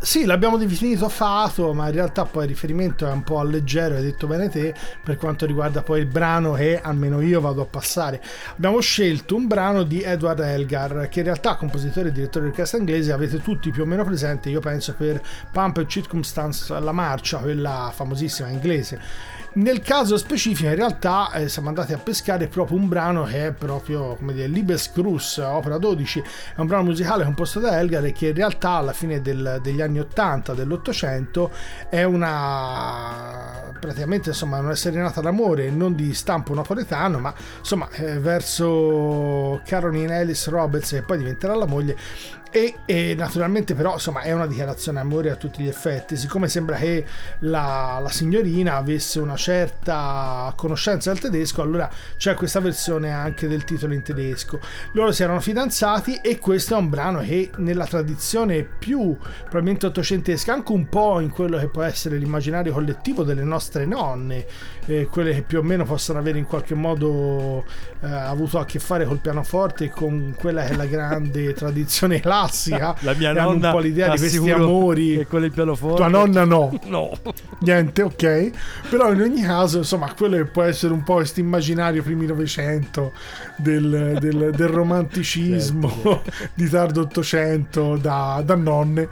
Sì, 0.00 0.24
l'abbiamo 0.24 0.56
definito 0.56 1.08
fato, 1.08 1.72
ma 1.72 1.86
in 1.86 1.92
realtà 1.92 2.24
poi 2.24 2.42
il 2.44 2.48
riferimento 2.48 3.06
è 3.06 3.12
un 3.12 3.22
po' 3.22 3.38
al 3.38 3.48
leggero, 3.48 3.94
hai 3.94 4.02
detto 4.02 4.26
bene 4.26 4.48
te, 4.48 4.74
per 5.04 5.16
quanto 5.16 5.46
riguarda 5.46 5.82
poi 5.82 6.00
il 6.00 6.06
brano 6.06 6.54
che 6.54 6.80
almeno 6.80 7.20
io 7.20 7.40
vado 7.40 7.62
a 7.62 7.66
passare. 7.66 8.20
Abbiamo 8.56 8.80
scelto 8.80 9.36
un 9.36 9.46
brano 9.46 9.84
di 9.84 10.02
Edward 10.02 10.40
Elgar, 10.40 11.08
che 11.08 11.20
in 11.20 11.26
realtà 11.26 11.54
compositore 11.54 12.08
e 12.08 12.12
direttore 12.12 12.46
di 12.46 12.50
orchestra 12.50 12.78
inglese 12.78 13.12
avete 13.12 13.40
tutti 13.40 13.70
più 13.70 13.84
o 13.84 13.86
meno 13.86 14.02
presente, 14.02 14.50
io 14.50 14.58
penso 14.58 14.94
per 14.94 15.22
Pump 15.52 15.86
Circumstance, 15.86 16.76
la 16.80 16.92
marcia, 16.92 17.38
quella 17.38 17.92
famosissima 17.94 18.48
inglese. 18.48 19.38
Nel 19.52 19.80
caso 19.80 20.16
specifico, 20.16 20.68
in 20.68 20.76
realtà, 20.76 21.32
eh, 21.32 21.48
siamo 21.48 21.68
andati 21.68 21.92
a 21.92 21.98
pescare 21.98 22.46
proprio 22.46 22.78
un 22.78 22.86
brano 22.86 23.24
che 23.24 23.48
è 23.48 23.52
proprio 23.52 24.14
come 24.14 24.32
dire 24.32 24.46
Liebesgruß, 24.46 25.38
opera 25.38 25.76
12. 25.76 26.22
È 26.54 26.60
un 26.60 26.66
brano 26.66 26.84
musicale 26.84 27.24
composto 27.24 27.58
da 27.58 27.76
Elgar 27.80 28.04
e 28.04 28.12
che 28.12 28.28
in 28.28 28.34
realtà 28.34 28.70
alla 28.70 28.92
fine 28.92 29.20
del- 29.20 29.58
degli 29.60 29.80
anni 29.80 29.98
80 29.98 30.54
dell'Ottocento 30.54 31.50
è 31.88 32.04
una 32.04 33.72
praticamente 33.80 34.28
insomma 34.28 34.58
una 34.58 34.74
serenata 34.74 35.20
d'amore 35.20 35.70
non 35.70 35.96
di 35.96 36.14
stampo 36.14 36.54
napoletano, 36.54 37.18
ma 37.18 37.34
insomma 37.58 37.88
eh, 37.90 38.20
verso 38.20 39.60
Caroline 39.64 40.20
Ellis 40.20 40.46
Roberts 40.48 40.90
che 40.90 41.02
poi 41.02 41.18
diventerà 41.18 41.54
la 41.56 41.66
moglie 41.66 41.96
e, 42.50 42.78
e 42.84 43.14
naturalmente 43.16 43.74
però 43.74 43.94
insomma 43.94 44.22
è 44.22 44.32
una 44.32 44.46
dichiarazione 44.46 44.98
d'amore 44.98 45.30
a 45.30 45.36
tutti 45.36 45.62
gli 45.62 45.68
effetti. 45.68 46.16
Siccome 46.16 46.48
sembra 46.48 46.76
che 46.76 47.04
la, 47.40 47.98
la 48.02 48.08
signorina 48.08 48.76
avesse 48.76 49.20
una 49.20 49.36
certa 49.36 50.52
conoscenza 50.56 51.10
del 51.10 51.20
tedesco 51.20 51.62
allora 51.62 51.88
c'è 52.16 52.34
questa 52.34 52.60
versione 52.60 53.12
anche 53.12 53.46
del 53.46 53.64
titolo 53.64 53.94
in 53.94 54.02
tedesco. 54.02 54.58
Loro 54.92 55.12
si 55.12 55.22
erano 55.22 55.40
fidanzati 55.40 56.16
e 56.16 56.38
questo 56.38 56.74
è 56.74 56.78
un 56.78 56.88
brano 56.88 57.20
che 57.20 57.50
nella 57.58 57.86
tradizione 57.86 58.64
più 58.64 59.16
probabilmente 59.42 59.86
ottocentesca 59.86 60.52
anche 60.52 60.72
un 60.72 60.88
po' 60.88 61.20
in 61.20 61.30
quello 61.30 61.56
che 61.58 61.68
può 61.68 61.82
essere 61.82 62.16
l'immaginario 62.16 62.72
collettivo 62.72 63.22
delle 63.22 63.44
nostre 63.44 63.86
nonne 63.86 64.46
eh, 64.86 65.06
quelle 65.06 65.34
che 65.34 65.42
più 65.42 65.60
o 65.60 65.62
meno 65.62 65.84
possono 65.84 66.18
avere 66.18 66.38
in 66.38 66.46
qualche 66.46 66.74
modo 66.74 67.64
eh, 68.00 68.10
avuto 68.10 68.58
a 68.58 68.64
che 68.64 68.80
fare 68.80 69.04
col 69.04 69.18
pianoforte 69.18 69.84
e 69.84 69.90
con 69.90 70.34
quella 70.36 70.64
che 70.64 70.72
è 70.72 70.76
la 70.76 70.86
grande 70.86 71.52
tradizione 71.54 72.18
classica 72.20 72.39
La 73.00 73.14
mia 73.14 73.32
e 73.32 73.38
hanno 73.38 73.50
nonna 73.52 73.66
un 73.68 73.72
po' 73.74 73.78
l'idea 73.80 74.10
di 74.10 74.18
questi 74.18 74.50
amori 74.50 75.16
che 75.18 75.26
con 75.26 75.44
il 75.44 75.50
pianoforte. 75.52 75.96
Tua 75.96 76.08
nonna 76.08 76.44
no. 76.44 76.78
No. 76.90 77.10
Niente 77.60 78.02
ok. 78.02 78.50
Però 78.88 79.12
in 79.12 79.20
ogni 79.20 79.42
caso 79.42 79.78
insomma 79.78 80.12
quello 80.14 80.36
che 80.36 80.44
può 80.46 80.62
essere 80.62 80.92
un 80.92 81.02
po' 81.02 81.14
questo 81.14 81.40
immaginario 81.40 82.02
primi 82.02 82.26
novecento 82.26 83.12
del, 83.56 84.16
del- 84.20 84.50
del 84.54 84.68
romanticismo 84.68 85.88
Certo, 85.88 86.22
di 86.54 86.68
tardo 86.68 87.00
ottocento 87.02 87.96
da, 87.96 88.42
da 88.44 88.54
nonne 88.54 89.08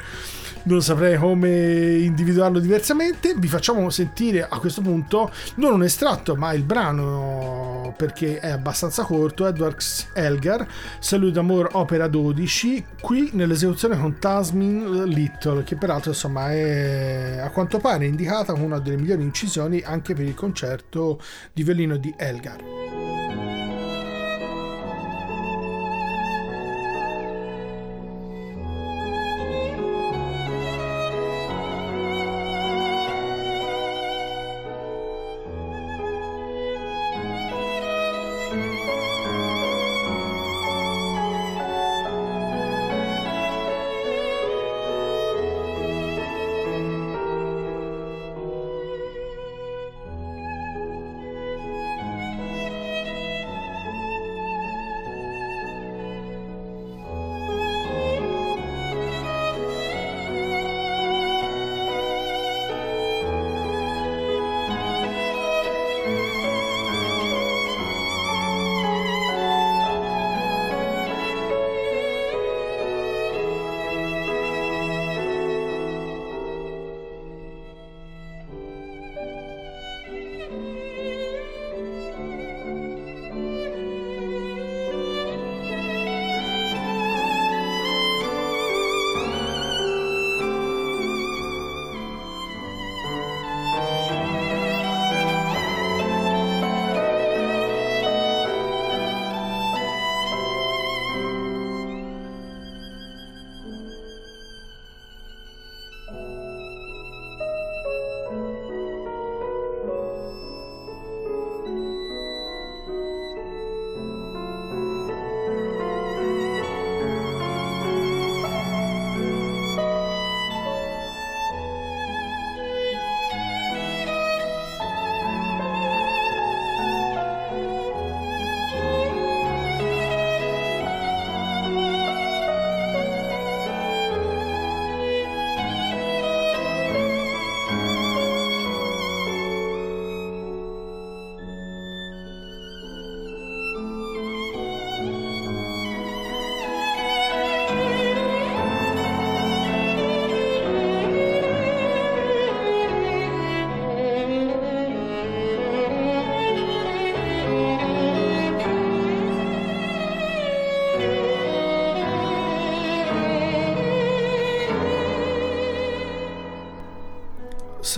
non 0.65 0.83
saprei 0.83 1.17
come 1.17 1.97
individuarlo 1.99 2.59
diversamente 2.59 3.35
vi 3.37 3.49
facciamo 3.49 3.89
sentire 3.91 4.47
a 4.49 4.59
questo 4.59 4.81
punto 4.81 5.31
non 5.57 5.73
un 5.73 5.83
estratto 5.83 6.37
ma 6.37 6.53
il 6.53 6.63
brano 6.63 7.95
perché 7.99 8.39
è 8.39 8.51
abbastanza 8.51 9.03
corto, 9.03 9.47
Edward 9.47 9.77
Elgar, 10.15 10.67
Salut 11.01 11.33
d'amore 11.33 11.69
opera 11.73 12.07
12, 12.07 12.85
qui 13.01 13.31
nell'esecuzione 13.33 13.99
con 13.99 14.19
Tasmin 14.19 15.05
Little, 15.05 15.65
che 15.65 15.77
peraltro 15.77 16.13
insomma 16.13 16.53
è 16.53 17.39
a 17.43 17.51
quanto 17.51 17.79
pare 17.79 18.07
indicata 18.07 18.53
come 18.53 18.65
una 18.65 18.79
delle 18.79 18.97
migliori 18.97 19.23
incisioni 19.23 19.83
anche 19.85 20.15
per 20.15 20.25
il 20.25 20.35
concerto 20.35 21.21
di 21.53 21.65
violino 21.65 21.97
di 21.97 22.15
Elgar. 22.17 23.18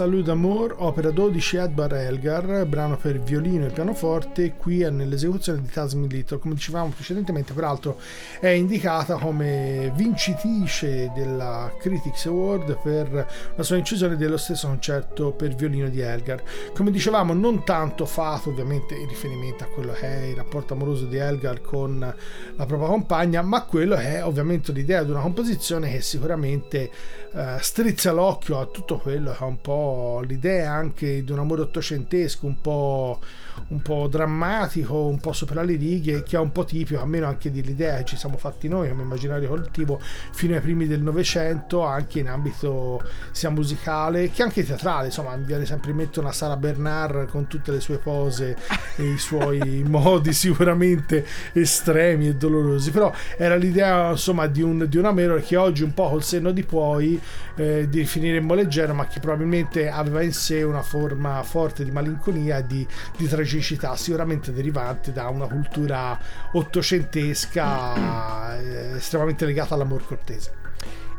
Salut 0.01 0.25
d'amour, 0.25 0.77
opera 0.79 1.11
12 1.11 1.57
Edvard 1.59 1.93
Elgar, 1.93 2.65
brano 2.65 2.97
per 2.97 3.21
violino 3.21 3.67
e 3.67 3.69
pianoforte, 3.69 4.55
qui 4.55 4.81
è 4.81 4.89
nell'esecuzione 4.89 5.61
di 5.61 5.69
Tasmin 5.69 6.09
Little. 6.09 6.39
Come 6.39 6.55
dicevamo 6.55 6.89
precedentemente, 6.89 7.53
peraltro 7.53 8.01
è 8.41 8.49
indicata 8.49 9.17
come 9.17 9.93
vincitrice 9.95 11.13
della 11.15 11.71
Critics 11.79 12.25
Award 12.25 12.79
per 12.83 13.53
la 13.55 13.63
sua 13.63 13.77
incisione 13.77 14.17
dello 14.17 14.39
stesso 14.39 14.69
concerto 14.69 15.33
per 15.33 15.55
violino 15.55 15.91
di 15.91 16.01
Elgar. 16.01 16.43
Come 16.73 16.91
dicevamo, 16.91 17.35
non 17.35 17.63
tanto 17.65 18.07
fatto 18.07 18.49
ovviamente 18.49 18.95
in 18.95 19.07
riferimento 19.07 19.65
a 19.65 19.67
quello 19.67 19.93
che 19.93 20.07
è 20.07 20.25
il 20.29 20.37
rapporto 20.37 20.73
amoroso 20.73 21.05
di 21.05 21.19
Elgar 21.19 21.61
con 21.61 21.99
la 21.99 22.65
propria 22.65 22.89
compagna, 22.89 23.43
ma 23.43 23.65
quello 23.65 23.97
è 23.97 24.25
ovviamente 24.25 24.73
l'idea 24.73 25.05
di 25.05 25.11
una 25.11 25.21
composizione 25.21 25.91
che 25.91 26.01
sicuramente 26.01 26.91
eh, 27.33 27.59
strizza 27.61 28.11
l'occhio 28.11 28.59
a 28.59 28.67
tutto 28.67 28.99
quello 28.99 29.31
che 29.31 29.39
è 29.39 29.47
un 29.47 29.61
po' 29.61 30.21
l'idea 30.27 30.73
anche 30.73 31.23
di 31.23 31.31
un 31.31 31.39
amore 31.39 31.63
ottocentesco, 31.63 32.45
un 32.45 32.61
po', 32.61 33.21
un 33.69 33.81
po' 33.83 34.09
drammatico, 34.09 35.07
un 35.07 35.21
po' 35.21 35.33
sopra 35.33 35.63
le 35.63 35.77
righe, 35.77 36.25
che 36.25 36.37
è 36.37 36.41
un 36.41 36.51
po' 36.51 36.65
tipico, 36.65 37.01
almeno 37.01 37.29
anche 37.29 37.53
dell'idea 37.53 37.99
che 37.99 38.05
ci 38.05 38.17
siamo 38.17 38.37
fatti 38.37 38.67
noi 38.67 38.89
come 38.89 39.03
immaginario 39.03 39.49
collettivo 39.49 40.01
fino 40.33 40.55
ai 40.55 40.61
primi 40.61 40.89
del 40.89 41.03
Novecento, 41.03 41.85
anche 41.85 42.19
in 42.19 42.29
ambito 42.29 43.01
sia 43.31 43.51
musicale 43.51 44.31
che 44.31 44.43
anche 44.43 44.65
teatrale. 44.65 45.07
Insomma, 45.07 45.37
mi 45.37 45.45
viene 45.45 45.67
sempre 45.67 45.93
in 45.93 45.99
mente 45.99 46.19
una 46.19 46.33
Sara 46.33 46.57
Bernard 46.57 47.29
con 47.29 47.47
tutte 47.47 47.71
le 47.71 47.81
sue 47.81 47.99
pose 47.99 48.57
e 48.97 49.05
i 49.05 49.19
suoi 49.19 49.85
modi 49.87 50.33
sicuramente 50.33 51.25
estremi 51.53 52.27
e 52.27 52.35
dolorosi, 52.35 52.91
però 52.91 53.13
era 53.37 53.55
l'idea 53.55 54.11
insomma 54.11 54.49
di 54.49 54.63
un, 54.63 54.87
di 54.89 54.97
un 54.97 55.05
Amero 55.05 55.37
che 55.37 55.57
oggi 55.57 55.85
un 55.85 55.95
po' 55.95 56.09
col 56.09 56.25
senno 56.25 56.51
di 56.51 56.65
poi 56.65 57.20
eh, 57.57 57.89
definiremmo 57.89 58.55
leggero, 58.55 58.95
ma 58.95 59.07
che 59.07 59.21
probabilmente 59.21 59.89
aveva 59.89 60.23
in 60.23 60.33
sé 60.33 60.63
una 60.63 60.83
forma 60.83 61.43
forte 61.43 61.85
di 61.85 61.91
malinconia 61.91 62.59
e 62.59 62.67
di, 62.67 62.87
di 63.17 63.27
tragicità, 63.27 63.97
sicuramente 63.97 64.53
derivante 64.53 65.13
da 65.13 65.29
una 65.29 65.47
cultura 65.47 66.19
ottocentesca 66.53 68.59
eh, 68.59 68.97
estremamente 68.97 69.45
legata 69.45 69.75
all'amor 69.75 70.07
cortese. 70.07 70.60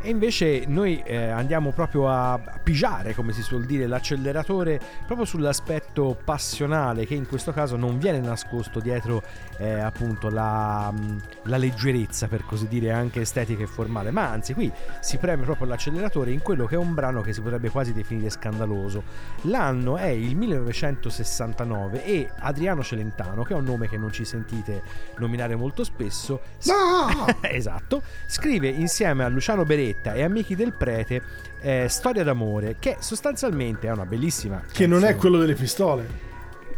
E 0.04 0.10
invece 0.10 0.64
noi 0.68 1.02
eh, 1.06 1.30
andiamo 1.30 1.72
proprio 1.72 2.10
a 2.10 2.40
pigiare, 2.64 3.14
come 3.14 3.34
si 3.34 3.42
suol 3.42 3.66
dire, 3.66 3.86
l'acceleratore 3.86 4.80
proprio 5.06 5.26
sull'aspetto 5.26 6.18
passionale 6.24 7.06
che 7.06 7.14
in 7.14 7.28
questo 7.28 7.52
caso 7.52 7.76
non 7.76 8.00
viene 8.00 8.20
nascosto 8.20 8.80
dietro 8.80 9.22
eh, 9.58 9.80
appunto 9.80 10.30
la, 10.30 10.92
mh, 10.92 11.22
la 11.44 11.58
leggerezza, 11.58 12.28
per 12.28 12.46
così 12.46 12.68
dire, 12.68 12.92
anche 12.92 13.22
estetica 13.22 13.64
e 13.64 13.68
formale, 13.68 14.12
ma 14.12 14.30
anzi 14.30 14.54
qui 14.54 14.72
si 15.02 15.18
preme 15.18 15.44
proprio 15.44 15.68
l'acceleratore 15.68 16.32
in 16.32 16.42
quello 16.42 16.66
che 16.66 16.76
è 16.76 16.80
un 16.80 16.94
brano 16.94 17.22
che 17.22 17.34
si 17.34 17.42
potrebbe 17.42 17.70
quasi 17.70 17.94
definire 17.94 18.30
scandaloso. 18.30 19.04
L'anno 19.44 19.98
è 19.98 20.08
il 20.08 20.36
1969 20.36 22.04
e 22.04 22.30
Adriano 22.40 22.84
Celentano, 22.84 23.44
che 23.44 23.54
è 23.54 23.56
un 23.58 23.66
nome 23.66 23.88
che 23.88 23.98
non 23.98 24.12
ci 24.12 24.26
sentite 24.26 24.82
nominare 25.18 25.56
molto 25.56 25.84
spesso, 25.84 26.42
No! 26.66 27.26
esatto, 27.42 28.02
scrive 28.26 28.68
insieme 28.68 29.24
a 29.24 29.28
Luciano 29.28 29.64
Beretta 29.92 30.14
e 30.14 30.24
Amici 30.24 30.56
del 30.56 30.74
Prete 30.74 31.22
eh, 31.62 31.88
Storia 31.90 32.24
d'amore, 32.24 32.78
che 32.80 32.98
sostanzialmente 33.00 33.88
è 33.88 33.92
una 33.92 34.06
bellissima 34.06 34.64
Che 34.72 34.88
non 34.88 35.00
è 35.00 35.02
canzone. 35.02 35.20
quello 35.20 35.38
delle 35.38 35.54
pistole. 35.54 36.08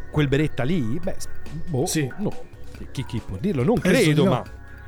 quel 0.09 0.27
Beretta 0.27 0.63
lì? 0.63 0.99
Beh, 1.01 1.15
boh, 1.67 1.85
Sì. 1.85 2.11
no. 2.17 2.31
Chi, 2.91 3.05
chi 3.05 3.21
può 3.25 3.37
dirlo? 3.39 3.63
Non 3.63 3.79
Penso 3.79 4.01
credo, 4.01 4.23
no. 4.23 4.29
ma 4.31 4.43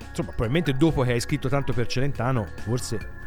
insomma, 0.10 0.30
probabilmente 0.30 0.74
dopo 0.74 1.04
che 1.04 1.12
hai 1.14 1.20
scritto 1.20 1.48
tanto 1.50 1.72
per 1.72 1.86
Celentano, 1.88 2.48
forse 2.64 3.24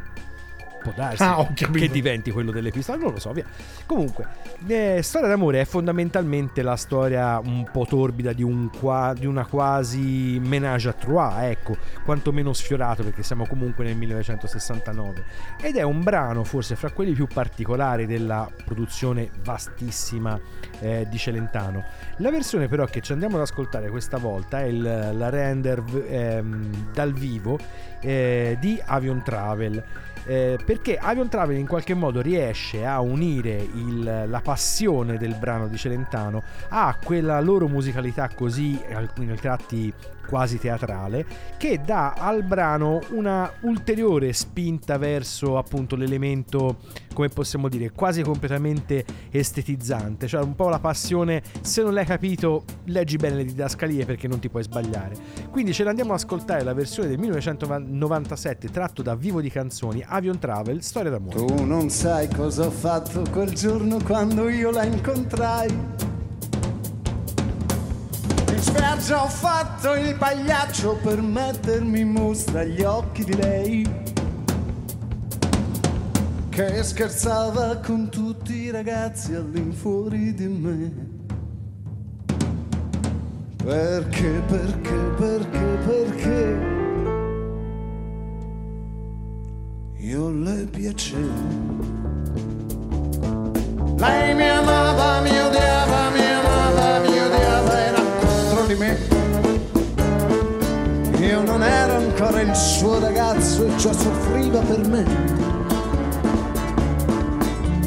può 0.82 0.92
darsi 0.94 1.22
Ah, 1.22 1.46
che 1.54 1.88
diventi 1.88 2.30
quello 2.30 2.50
delle 2.50 2.70
pistole, 2.70 2.98
non 2.98 3.12
lo 3.12 3.18
so, 3.18 3.32
via. 3.32 3.44
Comunque, 3.86 4.26
eh, 4.66 5.00
Storia 5.02 5.28
d'amore 5.28 5.60
è 5.60 5.64
fondamentalmente 5.64 6.62
la 6.62 6.76
storia 6.76 7.38
un 7.38 7.68
po' 7.70 7.86
torbida 7.88 8.32
di, 8.32 8.42
un 8.42 8.70
qua- 8.78 9.14
di 9.16 9.26
una 9.26 9.44
quasi 9.46 10.38
menage 10.42 10.88
à 10.88 10.92
trois, 10.92 11.34
ecco, 11.50 11.76
quantomeno 12.04 12.52
sfiorato 12.52 13.02
perché 13.02 13.22
siamo 13.22 13.46
comunque 13.46 13.84
nel 13.84 13.96
1969. 13.96 15.24
Ed 15.60 15.76
è 15.76 15.82
un 15.82 16.02
brano 16.02 16.44
forse 16.44 16.76
fra 16.76 16.90
quelli 16.90 17.12
più 17.12 17.26
particolari 17.26 18.06
della 18.06 18.48
produzione 18.64 19.30
vastissima 19.44 20.38
eh, 20.80 21.06
di 21.08 21.18
Celentano. 21.18 21.84
La 22.18 22.30
versione 22.30 22.68
però 22.68 22.84
che 22.86 23.00
ci 23.00 23.12
andiamo 23.12 23.36
ad 23.36 23.42
ascoltare 23.42 23.88
questa 23.90 24.18
volta 24.18 24.60
è 24.60 24.64
il- 24.64 25.10
la 25.16 25.28
render 25.28 25.82
ehm, 26.08 26.90
dal 26.92 27.12
vivo 27.12 27.58
eh, 28.00 28.56
di 28.60 28.80
Avion 28.84 29.22
Travel. 29.22 29.82
Eh, 30.24 30.58
perché 30.64 30.96
Avion 30.96 31.28
Travel 31.28 31.56
in 31.56 31.66
qualche 31.66 31.94
modo 31.94 32.20
riesce 32.20 32.84
a 32.84 33.00
unire 33.00 33.56
il- 33.56 34.24
la 34.26 34.40
passione 34.40 35.16
del 35.16 35.34
brano 35.34 35.68
di 35.68 35.76
Celentano 35.76 36.42
a 36.68 36.96
quella 37.02 37.40
loro 37.40 37.68
musicalità 37.68 38.28
così 38.34 38.80
alcuni 38.92 39.34
tratti 39.36 39.92
quasi 40.28 40.58
teatrale 40.58 41.24
che 41.56 41.80
dà 41.84 42.12
al 42.12 42.42
brano 42.42 43.00
una 43.10 43.50
ulteriore 43.62 44.32
spinta 44.34 44.98
verso 44.98 45.56
appunto 45.56 45.96
l'elemento 45.96 46.76
come 47.14 47.28
possiamo 47.28 47.68
dire 47.68 47.90
quasi 47.90 48.22
completamente 48.22 49.04
estetizzante. 49.30 50.28
Cioè 50.28 50.42
un 50.42 50.54
po' 50.54 50.68
la 50.68 50.78
passione 50.78 51.42
se 51.62 51.82
non 51.82 51.94
l'hai 51.94 52.04
capito 52.04 52.64
leggi 52.84 53.16
bene 53.16 53.36
le 53.36 53.44
didascalie 53.44 54.04
perché 54.04 54.28
non 54.28 54.38
ti 54.38 54.48
puoi 54.48 54.62
sbagliare. 54.62 55.16
Quindi 55.50 55.72
ce 55.72 55.82
l'andiamo 55.82 56.12
ad 56.12 56.18
ascoltare 56.18 56.62
la 56.62 56.74
versione 56.74 57.08
del 57.08 57.18
1997 57.18 58.68
tratto 58.68 59.02
da 59.02 59.14
Vivo 59.14 59.40
di 59.40 59.50
Canzoni 59.50 60.04
Avion 60.06 60.38
Travel 60.38 60.82
Storia 60.82 61.10
d'amore. 61.10 61.44
Tu 61.44 61.64
non 61.64 61.88
sai 61.88 62.28
cosa 62.28 62.66
ho 62.66 62.70
fatto 62.70 63.24
quel 63.32 63.52
giorno 63.52 63.98
quando 64.04 64.48
io 64.48 64.70
la 64.70 64.84
incontrai. 64.84 66.17
In 68.50 68.60
spiaggia 68.60 69.22
ho 69.22 69.28
fatto 69.28 69.94
il 69.94 70.14
pagliaccio 70.16 70.98
per 71.02 71.20
mettermi 71.20 72.00
in 72.00 72.10
mostra 72.10 72.60
agli 72.60 72.82
occhi 72.82 73.24
di 73.24 73.36
lei. 73.36 73.86
Che 76.48 76.82
scherzava 76.82 77.76
con 77.76 78.08
tutti 78.08 78.54
i 78.54 78.70
ragazzi 78.70 79.34
all'infuori 79.34 80.34
di 80.34 80.48
me. 80.48 81.16
Perché, 83.56 84.42
perché, 84.46 84.94
perché, 85.16 85.78
perché? 85.86 86.76
Io 89.98 90.30
le 90.30 90.66
piacevo. 90.70 91.76
Lei 93.98 94.34
mi 94.34 94.48
amava, 94.48 95.20
mi 95.20 95.38
odiava, 95.38 96.07
di 98.68 98.74
me. 98.74 98.98
Io 101.20 101.42
non 101.42 101.62
ero 101.62 101.94
ancora 101.94 102.42
il 102.42 102.54
suo 102.54 103.00
ragazzo 103.00 103.64
e 103.64 103.78
ciò 103.78 103.90
soffriva 103.92 104.60
per 104.60 104.86
me. 104.86 105.04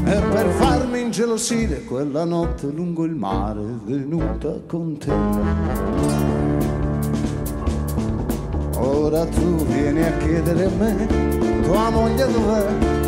E 0.03 0.21
per 0.31 0.47
farmi 0.57 1.01
ingelosire 1.01 1.83
quella 1.83 2.25
notte 2.25 2.65
lungo 2.67 3.03
il 3.05 3.13
mare 3.13 3.61
venuta 3.85 4.59
con 4.65 4.97
te. 4.97 5.13
Ora 8.79 9.25
tu 9.25 9.65
vieni 9.67 10.03
a 10.03 10.17
chiedere 10.17 10.65
a 10.65 10.69
me, 10.69 11.61
tua 11.61 11.91
moglie 11.91 12.31
dov'è? 12.31 13.00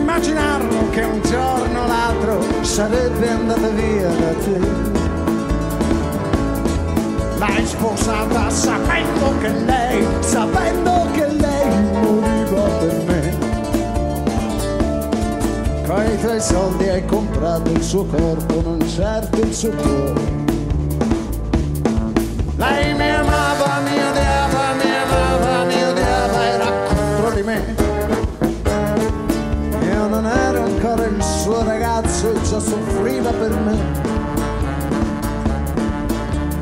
Immaginarlo 0.00 0.90
che 0.90 1.02
un 1.02 1.20
giorno 1.22 1.82
o 1.82 1.86
l'altro 1.86 2.42
sarebbe 2.62 3.28
andata 3.28 3.68
via 3.68 4.08
da 4.08 4.32
te. 4.44 4.58
L'hai 7.38 7.66
sposata 7.66 8.50
sapendo 8.50 9.38
che 9.40 9.48
lei, 9.48 10.06
sapendo 10.20 11.06
che 11.12 11.26
lei 11.26 11.70
moriva 12.02 12.62
per 12.80 13.02
me. 13.06 13.38
Con 15.86 16.04
i 16.04 16.20
tuoi 16.20 16.40
soldi 16.40 16.88
hai 16.88 17.04
comprato 17.06 17.70
il 17.70 17.82
suo 17.82 18.04
corpo, 18.04 18.60
non 18.62 18.86
certo 18.88 19.40
il 19.40 19.54
suo 19.54 19.70
cuore. 19.70 20.38
Lei 22.56 22.94
mi 22.94 23.10
già 32.50 32.58
soffriva 32.58 33.30
per 33.30 33.56
me. 33.60 33.78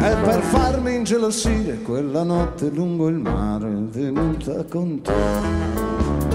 E 0.01 0.17
per 0.23 0.43
farmi 0.43 0.95
ingelosire 0.97 1.81
quella 1.81 2.23
notte 2.25 2.69
lungo 2.69 3.09
il 3.09 3.17
mare 3.17 3.69
è 3.69 3.81
venuta 3.91 4.65
con 4.65 5.01
te. 5.01 6.28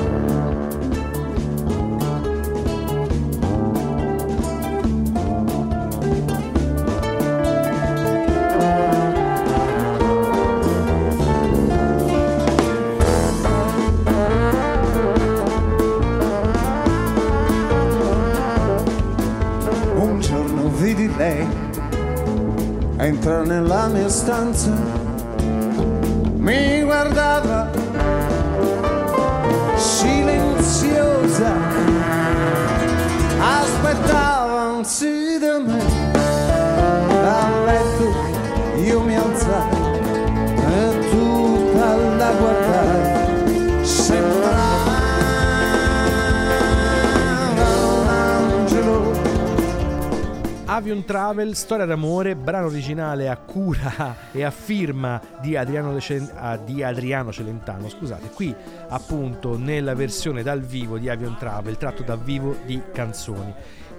Entrare 23.06 23.46
nella 23.46 23.88
mia 23.88 24.08
stanza, 24.08 24.72
mi 26.38 26.82
guardava 26.84 27.70
silenziosa, 29.76 31.52
aspettava 33.40 34.84
sì 34.84 35.38
da 35.40 35.60
me, 35.60 35.84
dal 37.22 37.66
letto 37.66 38.14
io 38.82 39.02
mi 39.02 39.16
alzai 39.18 39.70
e 40.56 41.10
tutta 41.10 41.96
la 41.96 42.32
guardai, 42.32 42.73
Avion 50.76 51.06
Travel, 51.06 51.56
storia 51.56 51.86
d'amore, 51.86 52.36
brano 52.36 52.66
originale 52.66 53.30
a 53.30 53.38
cura 53.38 54.32
e 54.32 54.44
a 54.44 54.50
firma 54.50 55.22
di 55.40 55.56
Adriano, 55.56 55.96
ah, 56.34 56.58
di 56.58 56.82
Adriano 56.82 57.32
Celentano. 57.32 57.90
Scusate, 57.90 58.30
qui 58.30 58.56
appunto 58.88 59.56
nella 59.56 59.94
versione 59.94 60.42
dal 60.42 60.62
vivo 60.62 60.98
di 60.98 61.10
Avion 61.10 61.38
Travel, 61.38 61.78
tratto 61.78 62.02
da 62.02 62.16
vivo 62.16 62.58
di 62.66 62.82
canzoni. 62.92 63.54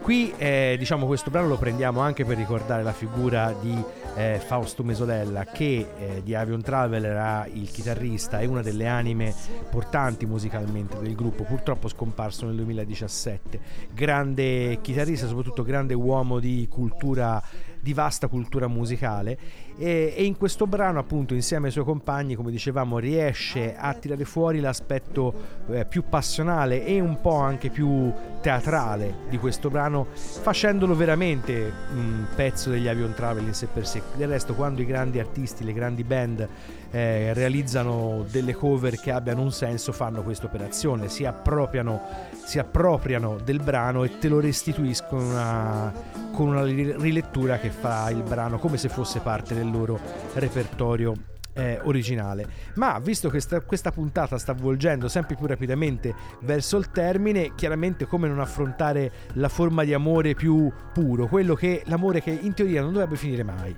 Qui 0.05 0.35
eh, 0.37 0.77
diciamo 0.79 1.07
questo 1.07 1.31
brano 1.31 1.49
lo 1.49 1.57
prendiamo 1.57 2.01
anche 2.01 2.27
per 2.27 2.37
ricordare 2.37 2.83
la 2.83 2.93
figura 2.93 3.57
di 3.59 3.83
eh, 4.17 4.39
Fausto 4.39 4.85
Mesolella 4.85 5.47
che 5.47 5.87
eh, 5.97 6.21
di 6.23 6.35
Avion 6.35 6.61
Travel 6.61 7.07
era 7.07 7.47
il 7.51 7.71
chitarrista 7.71 8.39
e 8.41 8.45
una 8.45 8.61
delle 8.61 8.87
anime 8.87 9.35
portanti 9.71 10.27
musicalmente 10.27 10.99
del 10.99 11.15
gruppo, 11.15 11.45
purtroppo 11.45 11.89
scomparso 11.89 12.45
nel 12.45 12.57
2017. 12.57 13.61
Grande 13.95 14.79
chitarrista, 14.83 15.27
soprattutto 15.27 15.63
grande 15.63 15.95
uomo 15.95 16.39
di 16.39 16.69
cultura 16.69 17.43
di 17.85 17.93
vasta 17.93 18.29
cultura 18.29 18.67
musicale. 18.67 19.39
E, 19.77 20.15
e 20.17 20.25
in 20.25 20.39
questo 20.39 20.67
brano 20.67 20.99
appunto 20.99 21.35
insieme 21.35 21.67
ai 21.67 21.73
suoi 21.73 21.85
compagni 21.85 22.35
come 22.35 22.51
dicevamo 22.51 22.99
riesce 22.99 23.77
a 23.77 23.93
tirare 23.93 24.25
fuori 24.25 24.61
l'aspetto 24.61 25.35
eh, 25.69 25.85
più 25.85 26.05
passionale 26.09 26.87
e 26.87 26.99
un 27.01 27.21
po' 27.21 27.37
anche 27.37 27.69
più 27.69 28.11
teatrale 28.41 29.15
di 29.29 29.37
questo 29.37 29.69
brano 29.69 30.07
facendolo 30.15 30.95
veramente 30.95 31.73
un 31.95 32.25
pezzo 32.35 32.71
degli 32.71 32.89
Avion 32.89 33.13
Travel 33.13 33.45
in 33.45 33.53
sé 33.55 33.67
per 33.67 33.87
sé. 33.87 34.01
Del 34.17 34.29
resto 34.29 34.55
quando 34.55 34.81
i 34.81 34.87
grandi 34.87 35.19
artisti 35.19 35.63
le 35.63 35.75
grandi 35.75 36.05
band 36.05 36.49
eh, 36.95 37.33
realizzano 37.35 38.25
delle 38.31 38.55
cover 38.55 39.01
che 39.01 39.11
abbiano 39.11 39.43
un 39.43 39.51
senso 39.51 39.91
fanno 39.91 40.23
questa 40.23 40.47
operazione 40.47 41.09
si 41.09 41.25
appropriano, 41.25 42.01
si 42.45 42.61
appropriano 42.61 43.37
del 43.43 43.61
brano 43.61 44.05
e 44.05 44.19
te 44.19 44.29
lo 44.29 44.39
restituiscono 44.39 45.25
una- 45.25 45.93
con 46.33 46.49
una 46.49 46.63
ri- 46.63 46.95
rilettura 46.97 47.59
che 47.59 47.71
fa 47.71 48.11
il 48.11 48.23
brano 48.23 48.59
come 48.59 48.77
se 48.77 48.89
fosse 48.89 49.19
parte 49.19 49.55
del 49.55 49.69
loro 49.69 49.99
repertorio 50.35 51.15
eh, 51.57 51.79
originale. 51.83 52.47
Ma 52.75 52.99
visto 53.01 53.29
che 53.29 53.41
sta- 53.41 53.61
questa 53.61 53.91
puntata 53.93 54.39
sta 54.39 54.53
volgendo 54.53 55.09
sempre 55.09 55.35
più 55.37 55.47
rapidamente 55.47 56.15
verso 56.43 56.77
il 56.77 56.91
termine, 56.91 57.55
chiaramente 57.57 58.07
come 58.07 58.29
non 58.29 58.39
affrontare 58.41 59.11
la 59.35 59.49
forma 59.49 59.83
di 59.85 59.95
amore 59.95 60.35
più 60.35 60.71
puro, 60.93 61.27
quello 61.27 61.55
che 61.55 61.83
l'amore 61.87 62.21
che 62.23 62.31
in 62.31 62.55
teoria 62.55 62.83
non 62.83 62.93
dovrebbe 62.93 63.17
finire 63.17 63.43
mai. 63.43 63.77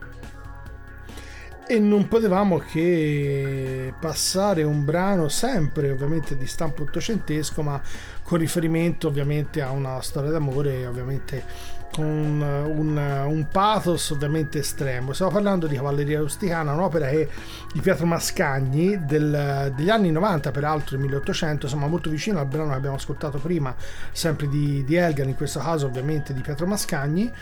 E 1.68 1.80
non 1.80 2.06
potevamo 2.06 2.58
che 2.58 3.92
passare 4.00 4.62
un 4.62 4.84
brano 4.84 5.28
sempre 5.28 5.90
ovviamente 5.90 6.36
di 6.36 6.46
stampo 6.46 6.84
ottocentesco, 6.84 7.60
ma 7.62 7.80
con 8.22 8.38
riferimento 8.38 9.08
ovviamente 9.08 9.60
a 9.62 9.70
una 9.70 10.00
storia 10.00 10.30
d'amore 10.30 10.86
ovviamente 10.86 11.74
con 11.92 12.04
un, 12.04 12.96
un 12.96 13.46
pathos 13.50 14.10
ovviamente 14.10 14.58
estremo. 14.58 15.12
Stiamo 15.12 15.32
parlando 15.32 15.66
di 15.66 15.76
Cavalleria 15.76 16.20
Rusticana, 16.20 16.72
un'opera 16.72 17.08
che 17.08 17.28
di 17.72 17.80
Pietro 17.80 18.06
Mascagni 18.06 19.04
del- 19.04 19.72
degli 19.74 19.88
anni 19.88 20.10
90, 20.10 20.50
peraltro 20.50 20.96
del 20.96 21.06
1800, 21.06 21.66
insomma 21.66 21.86
molto 21.86 22.10
vicino 22.10 22.38
al 22.38 22.46
brano 22.46 22.70
che 22.70 22.76
abbiamo 22.76 22.96
ascoltato 22.96 23.38
prima, 23.38 23.74
sempre 24.12 24.48
di, 24.48 24.84
di 24.84 24.94
Elgan, 24.94 25.28
in 25.28 25.36
questo 25.36 25.58
caso 25.58 25.86
ovviamente 25.86 26.32
di 26.34 26.42
Pietro 26.42 26.66
Mascagni 26.66 27.32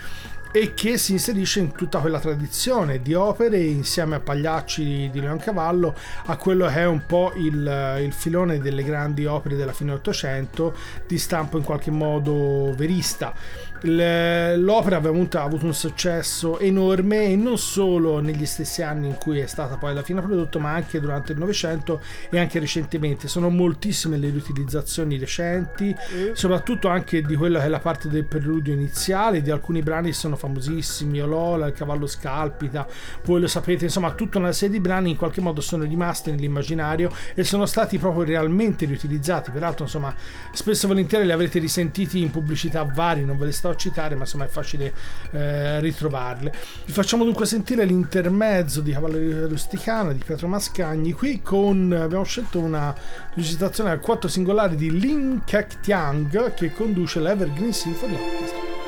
e 0.55 0.73
che 0.73 0.97
si 0.97 1.11
inserisce 1.11 1.59
in 1.59 1.73
tutta 1.73 1.99
quella 1.99 2.17
tradizione 2.17 3.01
di 3.01 3.13
opere 3.13 3.61
insieme 3.61 4.15
a 4.15 4.19
Pagliacci 4.21 5.09
di 5.11 5.19
Leoncavallo 5.19 5.93
a 6.27 6.37
quello 6.37 6.67
che 6.67 6.75
è 6.75 6.85
un 6.85 7.05
po' 7.05 7.33
il, 7.35 7.99
il 8.01 8.13
filone 8.13 8.59
delle 8.59 8.83
grandi 8.83 9.25
opere 9.25 9.57
della 9.57 9.73
fine 9.73 9.91
Ottocento 9.91 10.73
di 11.05 11.17
stampo 11.17 11.57
in 11.57 11.65
qualche 11.65 11.91
modo 11.91 12.73
verista. 12.73 13.33
L'opera 13.81 14.95
ha 14.95 15.43
avuto 15.43 15.65
un 15.65 15.73
successo 15.73 16.57
enorme 16.57 17.25
e 17.25 17.35
non 17.35 17.57
solo 17.59 18.19
negli 18.19 18.45
stessi 18.45 18.81
anni 18.81 19.07
in 19.07 19.15
cui 19.15 19.37
è 19.39 19.45
stata 19.45 19.77
poi 19.77 19.91
alla 19.91 20.01
fine 20.01 20.21
prodotto, 20.21 20.59
ma 20.59 20.73
anche 20.73 20.99
durante 20.99 21.33
il 21.33 21.37
Novecento 21.37 22.01
e 22.31 22.39
anche 22.39 22.57
recentemente. 22.57 23.27
Sono 23.27 23.49
moltissime 23.49 24.17
le 24.17 24.31
riutilizzazioni 24.31 25.19
recenti, 25.19 25.95
soprattutto 26.33 26.87
anche 26.87 27.21
di 27.21 27.35
quella 27.35 27.59
che 27.59 27.65
è 27.65 27.69
la 27.69 27.79
parte 27.79 28.09
del 28.09 28.25
preludio 28.25 28.73
iniziale, 28.73 29.43
di 29.43 29.51
alcuni 29.51 29.81
brani 29.83 30.07
che 30.07 30.15
sono 30.15 30.35
famosissimi, 30.45 31.19
Olola, 31.21 31.67
Il 31.67 31.73
cavallo 31.73 32.07
scalpita, 32.07 32.87
voi 33.23 33.41
lo 33.41 33.47
sapete, 33.47 33.85
insomma 33.85 34.11
tutta 34.11 34.37
una 34.37 34.51
serie 34.51 34.75
di 34.75 34.81
brani 34.81 35.11
in 35.11 35.17
qualche 35.17 35.41
modo 35.41 35.61
sono 35.61 35.83
rimasti 35.83 36.31
nell'immaginario 36.31 37.11
e 37.33 37.43
sono 37.43 37.65
stati 37.65 37.97
proprio 37.97 38.23
realmente 38.23 38.85
riutilizzati, 38.85 39.51
peraltro 39.51 39.85
insomma 39.85 40.13
spesso 40.51 40.85
e 40.85 40.89
volentieri 40.89 41.25
li 41.25 41.31
avrete 41.31 41.59
risentiti 41.59 42.21
in 42.21 42.31
pubblicità 42.31 42.83
vari, 42.83 43.25
non 43.25 43.37
ve 43.37 43.45
le 43.45 43.51
sto 43.51 43.69
a 43.69 43.75
citare, 43.75 44.15
ma 44.15 44.21
insomma 44.21 44.45
è 44.45 44.49
facile 44.49 44.93
eh, 45.31 45.79
ritrovarle. 45.79 46.53
Vi 46.85 46.91
facciamo 46.91 47.23
dunque 47.23 47.45
sentire 47.45 47.85
l'intermezzo 47.85 48.81
di 48.81 48.91
Cavalleria 48.91 49.47
Rusticana 49.47 50.13
di 50.13 50.21
Pietro 50.23 50.47
Mascagni, 50.47 51.11
qui 51.13 51.41
con 51.41 51.91
abbiamo 51.91 52.23
scelto 52.23 52.59
una 52.59 52.93
recitazione 53.33 53.89
al 53.89 53.99
quarto 53.99 54.27
singolare 54.27 54.75
di 54.75 54.91
Lin 54.91 55.41
Kek 55.43 55.79
Tiang 55.79 56.53
che 56.53 56.71
conduce 56.71 57.19
l'Evergreen 57.19 57.73
Symphony 57.73 58.13
Orchestra. 58.13 58.84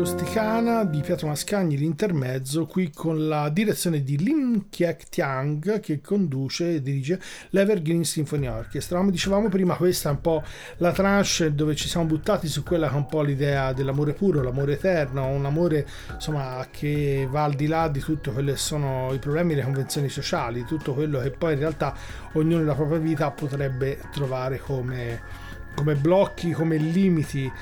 Rusticana 0.00 0.84
di 0.84 1.02
Pietro 1.02 1.26
Mascagni, 1.26 1.76
l'intermezzo, 1.76 2.64
qui 2.64 2.90
con 2.90 3.28
la 3.28 3.50
direzione 3.50 4.02
di 4.02 4.16
Lim 4.16 4.70
Kiek 4.70 5.10
Tiang 5.10 5.78
che 5.80 6.00
conduce 6.00 6.76
e 6.76 6.80
dirige 6.80 7.20
l'Evergreen 7.50 8.02
Symphony 8.02 8.46
Orchestra. 8.46 8.96
Come 8.96 9.10
dicevamo 9.10 9.50
prima, 9.50 9.74
questa 9.74 10.08
è 10.08 10.12
un 10.12 10.22
po' 10.22 10.42
la 10.78 10.92
tranche 10.92 11.54
dove 11.54 11.76
ci 11.76 11.86
siamo 11.86 12.06
buttati 12.06 12.48
su 12.48 12.62
quella 12.62 12.88
che 12.88 12.94
è 12.94 12.96
un 12.96 13.08
po' 13.08 13.20
l'idea 13.20 13.74
dell'amore 13.74 14.14
puro, 14.14 14.42
l'amore 14.42 14.72
eterno, 14.72 15.26
un 15.26 15.44
amore 15.44 15.86
insomma 16.14 16.66
che 16.70 17.28
va 17.30 17.44
al 17.44 17.52
di 17.52 17.66
là 17.66 17.88
di 17.88 18.00
tutto 18.00 18.32
quelli 18.32 18.52
che 18.52 18.56
sono 18.56 19.12
i 19.12 19.18
problemi 19.18 19.54
le 19.54 19.64
convenzioni 19.64 20.08
sociali, 20.08 20.64
tutto 20.64 20.94
quello 20.94 21.20
che 21.20 21.30
poi 21.30 21.52
in 21.52 21.58
realtà 21.58 21.94
ognuno 22.32 22.60
nella 22.60 22.74
propria 22.74 22.98
vita 22.98 23.30
potrebbe 23.32 23.98
trovare 24.10 24.60
come, 24.60 25.20
come 25.74 25.94
blocchi, 25.94 26.52
come 26.52 26.78
limiti 26.78 27.52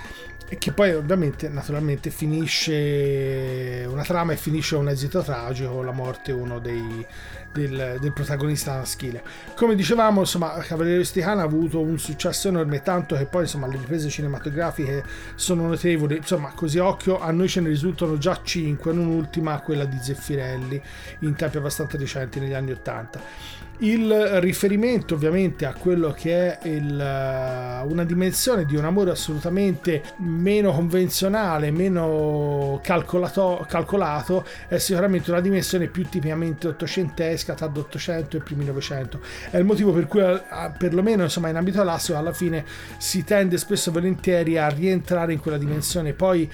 e 0.50 0.56
che 0.56 0.72
poi 0.72 0.94
ovviamente 0.94 1.48
naturalmente 1.48 2.08
finisce 2.10 3.86
una 3.88 4.02
trama 4.02 4.32
e 4.32 4.36
finisce 4.36 4.76
un 4.76 4.88
esito 4.88 5.20
tragico 5.22 5.82
la 5.82 5.92
morte 5.92 6.32
uno 6.32 6.58
dei, 6.58 7.04
del, 7.52 7.98
del 8.00 8.12
protagonista 8.12 8.76
maschile. 8.76 9.22
Come 9.54 9.74
dicevamo 9.74 10.20
insomma 10.20 10.52
Cavaliere 10.60 10.98
Rusticana 10.98 11.42
ha 11.42 11.44
avuto 11.44 11.80
un 11.80 11.98
successo 11.98 12.48
enorme 12.48 12.80
tanto 12.80 13.14
che 13.16 13.26
poi 13.26 13.42
insomma 13.42 13.66
le 13.66 13.76
riprese 13.76 14.08
cinematografiche 14.08 15.04
sono 15.34 15.66
notevoli. 15.66 16.16
Insomma 16.16 16.50
così 16.54 16.78
occhio 16.78 17.20
a 17.20 17.30
noi 17.30 17.48
ce 17.48 17.60
ne 17.60 17.68
risultano 17.68 18.16
già 18.16 18.40
5 18.42 18.92
non 18.92 19.06
ultima 19.06 19.60
quella 19.60 19.84
di 19.84 19.98
Zeffirelli 20.00 20.80
in 21.20 21.34
tempi 21.34 21.58
abbastanza 21.58 21.98
recenti 21.98 22.40
negli 22.40 22.54
anni 22.54 22.72
80 22.72 23.57
il 23.80 24.40
riferimento 24.40 25.14
ovviamente 25.14 25.64
a 25.64 25.72
quello 25.72 26.10
che 26.10 26.58
è 26.58 26.68
il, 26.68 27.00
eh, 27.00 27.86
una 27.86 28.04
dimensione 28.04 28.64
di 28.64 28.74
un 28.76 28.84
amore 28.84 29.10
assolutamente 29.10 30.02
meno 30.18 30.72
convenzionale, 30.72 31.70
meno 31.70 32.80
calcolato, 32.82 33.64
calcolato, 33.68 34.44
è 34.66 34.78
sicuramente 34.78 35.30
una 35.30 35.40
dimensione 35.40 35.86
più 35.86 36.08
tipicamente 36.08 36.66
ottocentesca, 36.68 37.54
tra 37.54 37.70
l'Ottocento 37.72 38.36
e 38.36 38.38
il 38.38 38.44
primi 38.44 38.64
Novecento. 38.64 39.20
È 39.50 39.56
il 39.56 39.64
motivo 39.64 39.92
per 39.92 40.06
cui, 40.06 40.20
eh, 40.20 40.42
perlomeno 40.76 41.22
insomma, 41.22 41.48
in 41.48 41.56
ambito 41.56 41.80
classico, 41.80 42.18
alla 42.18 42.32
fine 42.32 42.64
si 42.96 43.22
tende 43.24 43.58
spesso 43.58 43.90
e 43.90 43.92
volentieri 43.92 44.58
a 44.58 44.68
rientrare 44.68 45.32
in 45.32 45.40
quella 45.40 45.58
dimensione. 45.58 46.14
Poi 46.14 46.50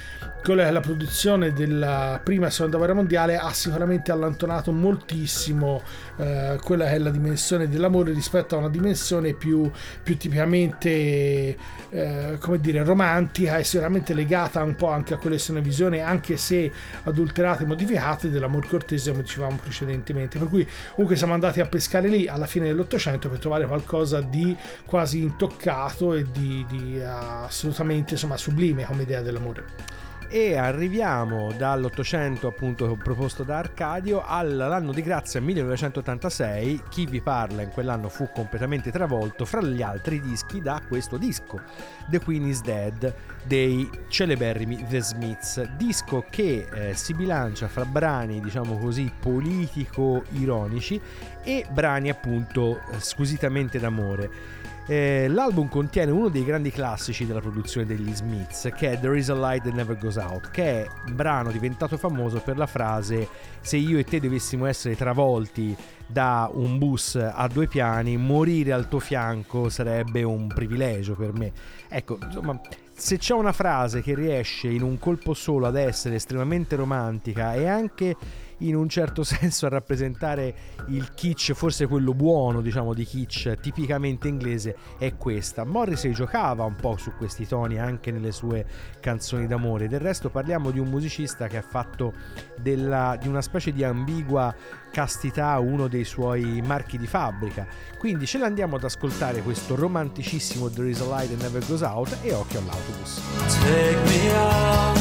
la 0.52 0.80
produzione 0.80 1.54
della 1.54 2.20
prima 2.22 2.48
e 2.48 2.50
seconda 2.50 2.76
guerra 2.76 2.92
mondiale 2.92 3.38
ha 3.38 3.50
sicuramente 3.54 4.12
allantonato 4.12 4.72
moltissimo 4.72 5.80
eh, 6.18 6.58
quella 6.62 6.84
che 6.84 6.90
è 6.90 6.98
la 6.98 7.08
dimensione 7.08 7.66
dell'amore 7.66 8.12
rispetto 8.12 8.54
a 8.54 8.58
una 8.58 8.68
dimensione 8.68 9.32
più, 9.32 9.70
più 10.02 10.18
tipicamente 10.18 11.56
eh, 11.88 12.36
come 12.38 12.60
dire 12.60 12.84
romantica 12.84 13.56
e 13.56 13.64
sicuramente 13.64 14.12
legata 14.12 14.62
un 14.62 14.74
po' 14.74 14.88
anche 14.88 15.14
a 15.14 15.16
quelle 15.16 15.36
che 15.36 15.42
sono 15.42 15.62
visioni 15.62 16.02
anche 16.02 16.36
se 16.36 16.70
adulterate 17.04 17.62
e 17.62 17.66
modificate 17.66 18.28
dell'amor 18.28 18.68
cortese 18.68 19.12
come 19.12 19.22
dicevamo 19.22 19.56
precedentemente. 19.62 20.38
Per 20.38 20.48
cui 20.48 20.68
comunque 20.90 21.16
siamo 21.16 21.32
andati 21.32 21.60
a 21.60 21.66
pescare 21.66 22.08
lì 22.08 22.28
alla 22.28 22.46
fine 22.46 22.66
dell'Ottocento 22.66 23.30
per 23.30 23.38
trovare 23.38 23.66
qualcosa 23.66 24.20
di 24.20 24.54
quasi 24.84 25.22
intoccato 25.22 26.12
e 26.12 26.26
di, 26.30 26.66
di 26.68 27.00
assolutamente 27.00 28.12
insomma 28.12 28.36
sublime 28.36 28.84
come 28.84 29.04
idea 29.04 29.22
dell'amore 29.22 30.02
e 30.28 30.56
arriviamo 30.56 31.52
dall'Ottocento 31.52 32.46
appunto 32.46 32.96
proposto 32.96 33.42
da 33.42 33.58
Arcadio 33.58 34.22
all'anno 34.24 34.92
di 34.92 35.02
grazia 35.02 35.40
1986 35.40 36.82
chi 36.88 37.06
vi 37.06 37.20
parla 37.20 37.62
in 37.62 37.70
quell'anno 37.70 38.08
fu 38.08 38.28
completamente 38.32 38.90
travolto 38.90 39.44
fra 39.44 39.60
gli 39.62 39.82
altri 39.82 40.20
dischi 40.20 40.60
da 40.60 40.80
questo 40.86 41.16
disco 41.16 41.60
The 42.08 42.20
Queen 42.20 42.46
is 42.46 42.62
Dead 42.62 43.14
dei 43.44 43.88
celeberrimi 44.08 44.86
The 44.88 45.00
Smiths. 45.00 45.62
Disco 45.76 46.24
che 46.28 46.66
eh, 46.72 46.94
si 46.94 47.14
bilancia 47.14 47.68
fra 47.68 47.84
brani 47.84 48.40
diciamo 48.40 48.78
così 48.78 49.12
politico-ironici 49.18 51.00
e 51.42 51.66
brani 51.70 52.10
appunto 52.10 52.78
eh, 52.78 53.00
squisitamente 53.00 53.78
d'amore 53.78 54.62
eh, 54.86 55.28
l'album 55.28 55.68
contiene 55.68 56.10
uno 56.10 56.28
dei 56.28 56.44
grandi 56.44 56.70
classici 56.70 57.24
della 57.26 57.40
produzione 57.40 57.86
degli 57.86 58.14
Smiths, 58.14 58.70
che 58.76 58.92
è 58.92 59.00
There 59.00 59.16
is 59.16 59.30
a 59.30 59.34
Light 59.34 59.62
That 59.64 59.72
Never 59.72 59.98
Goes 59.98 60.16
Out, 60.16 60.50
che 60.50 60.84
è 60.84 60.86
un 61.06 61.16
brano 61.16 61.50
diventato 61.50 61.96
famoso 61.96 62.40
per 62.40 62.56
la 62.56 62.66
frase 62.66 63.28
se 63.60 63.76
io 63.76 63.98
e 63.98 64.04
te 64.04 64.20
dovessimo 64.20 64.66
essere 64.66 64.94
travolti 64.94 65.74
da 66.06 66.50
un 66.52 66.76
bus 66.78 67.16
a 67.16 67.46
due 67.48 67.66
piani, 67.66 68.16
morire 68.18 68.72
al 68.72 68.88
tuo 68.88 69.00
fianco 69.00 69.70
sarebbe 69.70 70.22
un 70.22 70.48
privilegio 70.48 71.14
per 71.14 71.32
me. 71.32 71.52
Ecco, 71.88 72.18
insomma, 72.22 72.60
se 72.92 73.16
c'è 73.18 73.34
una 73.34 73.52
frase 73.52 74.02
che 74.02 74.14
riesce 74.14 74.68
in 74.68 74.82
un 74.82 74.98
colpo 74.98 75.34
solo 75.34 75.66
ad 75.66 75.76
essere 75.76 76.16
estremamente 76.16 76.76
romantica 76.76 77.54
e 77.54 77.66
anche 77.66 78.14
in 78.58 78.76
un 78.76 78.88
certo 78.88 79.22
senso 79.24 79.66
a 79.66 79.68
rappresentare 79.68 80.54
il 80.88 81.14
kitsch, 81.14 81.52
forse 81.52 81.86
quello 81.86 82.14
buono 82.14 82.60
diciamo 82.60 82.94
di 82.94 83.04
kitsch 83.04 83.60
tipicamente 83.60 84.28
inglese 84.28 84.76
è 84.98 85.16
questa. 85.16 85.64
Morrissey 85.64 86.12
giocava 86.12 86.64
un 86.64 86.76
po' 86.76 86.96
su 86.96 87.12
questi 87.16 87.46
toni 87.46 87.78
anche 87.78 88.10
nelle 88.10 88.32
sue 88.32 88.64
canzoni 89.00 89.46
d'amore, 89.46 89.88
del 89.88 90.00
resto 90.00 90.30
parliamo 90.30 90.70
di 90.70 90.78
un 90.78 90.88
musicista 90.88 91.46
che 91.46 91.56
ha 91.56 91.62
fatto 91.62 92.12
della, 92.56 93.18
di 93.20 93.28
una 93.28 93.42
specie 93.42 93.72
di 93.72 93.84
ambigua 93.84 94.54
castità 94.90 95.58
uno 95.58 95.88
dei 95.88 96.04
suoi 96.04 96.62
marchi 96.64 96.98
di 96.98 97.06
fabbrica. 97.06 97.66
Quindi 97.98 98.26
ce 98.26 98.38
l'andiamo 98.38 98.76
ad 98.76 98.84
ascoltare 98.84 99.42
questo 99.42 99.74
romanticissimo 99.74 100.70
There 100.70 100.88
is 100.88 101.00
a 101.00 101.06
light 101.06 101.30
that 101.30 101.40
never 101.40 101.64
goes 101.66 101.82
out 101.82 102.16
e 102.22 102.32
occhio 102.32 102.60
all'autobus. 102.60 103.20
Take 103.60 103.98
me 104.04 104.32
out 104.36 104.98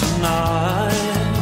tonight 0.00 1.41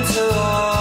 Oh. 0.23 0.80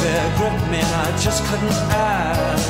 Fear 0.00 0.32
gripped 0.36 0.66
me 0.70 0.78
and 0.78 0.94
I 1.06 1.16
just 1.18 1.44
couldn't 1.44 1.78
ask. 1.90 2.65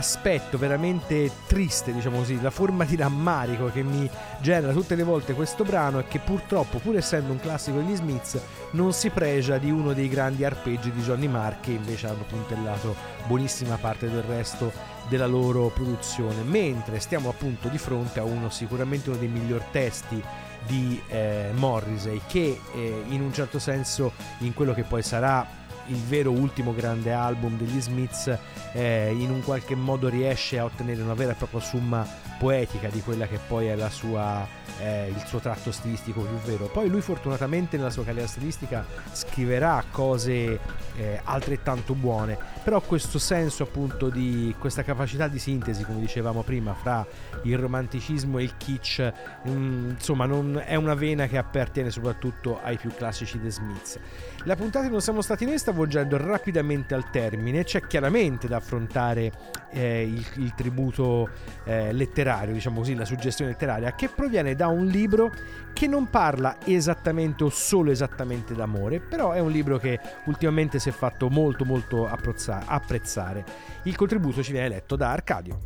Aspetto 0.00 0.56
veramente 0.56 1.30
triste, 1.46 1.92
diciamo 1.92 2.18
così, 2.18 2.40
la 2.40 2.50
forma 2.50 2.84
di 2.84 2.96
rammarico 2.96 3.66
che 3.66 3.82
mi 3.82 4.08
genera 4.40 4.72
tutte 4.72 4.94
le 4.94 5.02
volte 5.02 5.34
questo 5.34 5.62
brano 5.62 5.98
è 5.98 6.08
che 6.08 6.18
purtroppo, 6.18 6.78
pur 6.78 6.96
essendo 6.96 7.32
un 7.32 7.38
classico 7.38 7.78
degli 7.78 7.94
Smiths, 7.94 8.40
non 8.72 8.94
si 8.94 9.10
pregia 9.10 9.58
di 9.58 9.70
uno 9.70 9.92
dei 9.92 10.08
grandi 10.08 10.44
arpeggi 10.44 10.90
di 10.90 11.02
Johnny 11.02 11.28
Marr 11.28 11.60
che 11.60 11.72
invece 11.72 12.06
hanno 12.06 12.24
puntellato 12.26 12.96
buonissima 13.26 13.76
parte 13.76 14.10
del 14.10 14.22
resto 14.22 14.72
della 15.08 15.26
loro 15.26 15.68
produzione, 15.68 16.42
mentre 16.42 16.98
stiamo 16.98 17.28
appunto 17.28 17.68
di 17.68 17.78
fronte 17.78 18.20
a 18.20 18.24
uno 18.24 18.48
sicuramente 18.48 19.10
uno 19.10 19.18
dei 19.18 19.28
miglior 19.28 19.62
testi 19.70 20.22
di 20.66 21.00
eh, 21.08 21.50
Morrissey 21.54 22.22
che 22.26 22.58
eh, 22.74 23.02
in 23.08 23.20
un 23.20 23.32
certo 23.32 23.58
senso 23.58 24.12
in 24.38 24.54
quello 24.54 24.72
che 24.72 24.82
poi 24.82 25.02
sarà 25.02 25.59
il 25.90 25.96
vero 25.96 26.30
ultimo 26.30 26.74
grande 26.74 27.12
album 27.12 27.56
degli 27.56 27.80
Smiths 27.80 28.36
eh, 28.72 29.12
in 29.12 29.30
un 29.30 29.42
qualche 29.42 29.74
modo 29.74 30.08
riesce 30.08 30.58
a 30.58 30.64
ottenere 30.64 31.02
una 31.02 31.14
vera 31.14 31.32
e 31.32 31.34
propria 31.34 31.60
summa 31.60 32.06
poetica 32.40 32.88
di 32.88 33.02
quella 33.02 33.26
che 33.26 33.38
poi 33.46 33.66
è 33.66 33.76
sua, 33.90 34.46
eh, 34.80 35.08
il 35.14 35.22
suo 35.26 35.40
tratto 35.40 35.70
stilistico 35.70 36.22
più 36.22 36.36
vero. 36.50 36.68
Poi 36.68 36.88
lui 36.88 37.02
fortunatamente 37.02 37.76
nella 37.76 37.90
sua 37.90 38.02
carriera 38.02 38.26
stilistica 38.26 38.82
scriverà 39.12 39.84
cose 39.90 40.58
eh, 40.96 41.20
altrettanto 41.22 41.94
buone, 41.94 42.38
però 42.64 42.80
questo 42.80 43.18
senso 43.18 43.64
appunto 43.64 44.08
di 44.08 44.54
questa 44.58 44.82
capacità 44.82 45.28
di 45.28 45.38
sintesi, 45.38 45.84
come 45.84 46.00
dicevamo 46.00 46.42
prima, 46.42 46.72
fra 46.72 47.06
il 47.42 47.58
romanticismo 47.58 48.38
e 48.38 48.44
il 48.44 48.56
kitsch, 48.56 49.12
mm, 49.46 49.90
insomma 49.90 50.24
non 50.24 50.62
è 50.64 50.76
una 50.76 50.94
vena 50.94 51.26
che 51.26 51.36
appartiene 51.36 51.90
soprattutto 51.90 52.58
ai 52.62 52.78
più 52.78 52.90
classici 52.96 53.38
The 53.38 53.50
Smiths. 53.50 53.98
La 54.44 54.56
puntata 54.56 54.86
di 54.86 54.90
Non 54.90 55.02
siamo 55.02 55.20
stati 55.20 55.44
noi 55.44 55.58
sta 55.58 55.72
volgendo 55.72 56.16
rapidamente 56.16 56.94
al 56.94 57.10
termine, 57.10 57.64
c'è 57.64 57.86
chiaramente 57.86 58.48
da 58.48 58.56
affrontare 58.56 59.30
eh, 59.72 60.02
il, 60.02 60.26
il 60.36 60.54
tributo 60.54 61.28
eh, 61.64 61.92
letterario, 62.30 62.54
diciamo 62.54 62.78
così, 62.78 62.94
la 62.94 63.04
suggestione 63.04 63.50
letteraria, 63.50 63.94
che 63.94 64.08
proviene 64.08 64.54
da 64.54 64.68
un 64.68 64.86
libro 64.86 65.32
che 65.72 65.86
non 65.86 66.08
parla 66.08 66.58
esattamente 66.64 67.44
o 67.44 67.50
solo 67.50 67.90
esattamente 67.90 68.54
d'amore, 68.54 69.00
però 69.00 69.32
è 69.32 69.40
un 69.40 69.50
libro 69.50 69.78
che 69.78 69.98
ultimamente 70.26 70.78
si 70.78 70.88
è 70.88 70.92
fatto 70.92 71.28
molto 71.28 71.64
molto 71.64 72.06
apprezza- 72.06 72.62
apprezzare. 72.66 73.44
Il 73.84 73.96
contributo 73.96 74.42
ci 74.42 74.52
viene 74.52 74.68
letto 74.68 74.96
da 74.96 75.10
Arcadio. 75.10 75.58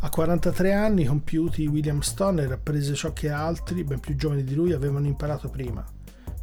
A 0.00 0.08
43 0.08 0.72
anni 0.72 1.04
compiuti, 1.04 1.66
William 1.66 2.00
Stoner 2.00 2.50
apprese 2.52 2.94
ciò 2.94 3.12
che 3.12 3.30
altri, 3.30 3.84
ben 3.84 4.00
più 4.00 4.14
giovani 4.14 4.44
di 4.44 4.54
lui, 4.54 4.72
avevano 4.72 5.06
imparato 5.06 5.48
prima. 5.48 5.84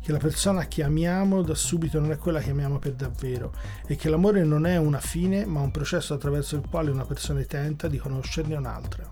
Che 0.04 0.12
la 0.12 0.18
persona 0.18 0.68
che 0.68 0.84
amiamo 0.84 1.42
da 1.42 1.56
subito 1.56 1.98
non 1.98 2.12
è 2.12 2.18
quella 2.18 2.42
che 2.42 2.50
amiamo 2.50 2.78
per 2.78 2.92
davvero 2.92 3.54
e 3.88 3.96
che 3.96 4.10
l'amore 4.10 4.44
non 4.44 4.66
è 4.66 4.76
una 4.76 5.00
fine 5.00 5.46
ma 5.46 5.62
un 5.62 5.72
processo 5.72 6.14
attraverso 6.14 6.58
il 6.58 6.64
quale 6.70 6.92
una 6.92 7.06
persona 7.06 7.42
tenta 7.44 7.88
di 7.88 7.98
conoscerne 7.98 8.56
un'altra. 8.56 9.10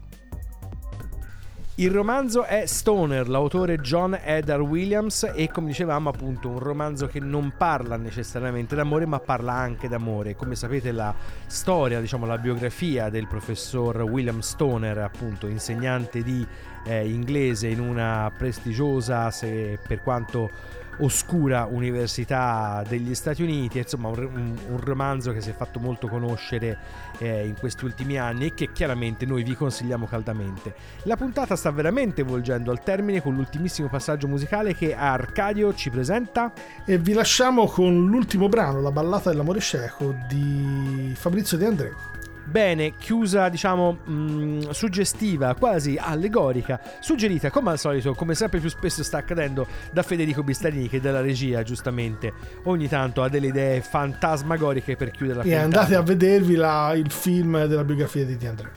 Il 1.76 1.89
romanzo 1.89 2.44
è 2.44 2.66
Stoner, 2.66 3.30
l'autore 3.30 3.80
John 3.80 4.20
Edgar 4.22 4.60
Williams 4.60 5.32
e 5.34 5.50
come 5.50 5.68
dicevamo 5.68 6.10
appunto 6.10 6.50
un 6.50 6.60
romanzo 6.60 7.08
che 7.08 7.22
non 7.22 7.54
parla 7.58 7.96
necessariamente 7.96 8.76
d'amore 8.76 9.06
ma 9.06 9.20
parla 9.20 9.54
anche 9.54 9.88
d'amore. 9.88 10.36
Come 10.36 10.56
sapete 10.56 10.92
la 10.92 11.16
storia, 11.48 12.02
diciamo 12.02 12.26
la 12.26 12.38
biografia 12.38 13.10
del 13.10 13.26
professor 13.26 14.02
William 14.02 14.42
Stoner, 14.42 14.98
appunto 14.98 15.48
insegnante 15.48 16.22
di 16.22 16.46
eh, 16.84 17.10
inglese 17.10 17.70
in 17.70 17.80
una 17.80 18.30
prestigiosa, 18.38 19.32
se 19.32 19.80
per 19.88 20.04
quanto 20.04 20.50
oscura 21.02 21.68
università 21.70 22.84
degli 22.88 23.14
Stati 23.16 23.43
Uniti, 23.43 23.78
insomma 23.80 24.08
un, 24.10 24.18
un- 24.34 24.58
un 24.70 24.80
romanzo 24.80 25.32
che 25.34 25.41
si 25.41 25.49
è 25.49 25.54
fatto 25.54 25.80
molto 25.80 26.08
conoscere 26.08 26.78
eh, 27.20 27.45
in 27.45 27.56
questi 27.58 27.86
ultimi 27.86 28.18
anni 28.18 28.47
e 28.47 28.54
che 28.54 28.72
chiaramente 28.72 29.26
noi 29.26 29.43
vi 29.43 29.56
consigliamo 29.56 30.06
caldamente. 30.08 30.74
La 31.04 31.16
puntata 31.18 31.56
sta 31.56 31.72
veramente 31.72 32.24
volgendo 32.24 32.72
al 32.72 32.82
termine 32.84 33.22
con 33.22 33.36
l'ultimissimo 33.36 33.88
passaggio 33.88 34.28
musicale 34.28 34.76
che 34.76 34.95
Arcadio 34.95 35.74
ci 35.74 35.89
presenta. 35.89 36.52
E 36.86 36.97
vi 36.97 37.14
lasciamo 37.14 37.66
con 37.68 38.06
l'ultimo 38.08 38.47
brano, 38.49 38.82
La 38.82 38.91
ballata 38.91 39.30
dell'amore 39.30 39.60
cieco 39.60 40.16
di 40.28 41.14
Fabrizio 41.16 41.58
De 41.58 41.66
André. 41.66 41.93
Bene, 42.52 42.95
chiusa 42.97 43.47
diciamo 43.47 43.91
mh, 44.04 44.72
suggestiva, 44.72 45.56
quasi 45.56 45.97
allegorica, 45.97 46.82
suggerita 46.99 47.49
come 47.49 47.72
al 47.72 47.80
solito, 47.80 48.14
come 48.14 48.36
sempre 48.36 48.60
più 48.60 48.68
spesso 48.70 49.04
sta 49.04 49.20
accadendo 49.20 49.66
da 49.93 50.04
Federico 50.04 50.43
Bistarini 50.43 50.89
che 50.89 50.99
dalla 50.99 51.22
regia 51.22 51.64
giustamente 51.64 52.34
ogni 52.64 52.89
tanto 52.89 53.24
ha 53.24 53.30
delle 53.30 53.47
idee 53.47 53.80
fantasmagoriche 53.80 54.97
per 54.97 55.12
chiudere 55.12 55.38
la 55.38 55.43
E 55.43 55.49
puntata. 55.49 55.64
andate 55.64 55.95
a 55.95 56.02
vedervi 56.02 56.56
la- 56.56 56.93
il 56.93 57.10
film 57.10 57.66
della 57.68 57.86
biografia 57.86 58.26
di 58.26 58.36
De 58.36 58.47
André. 58.47 58.72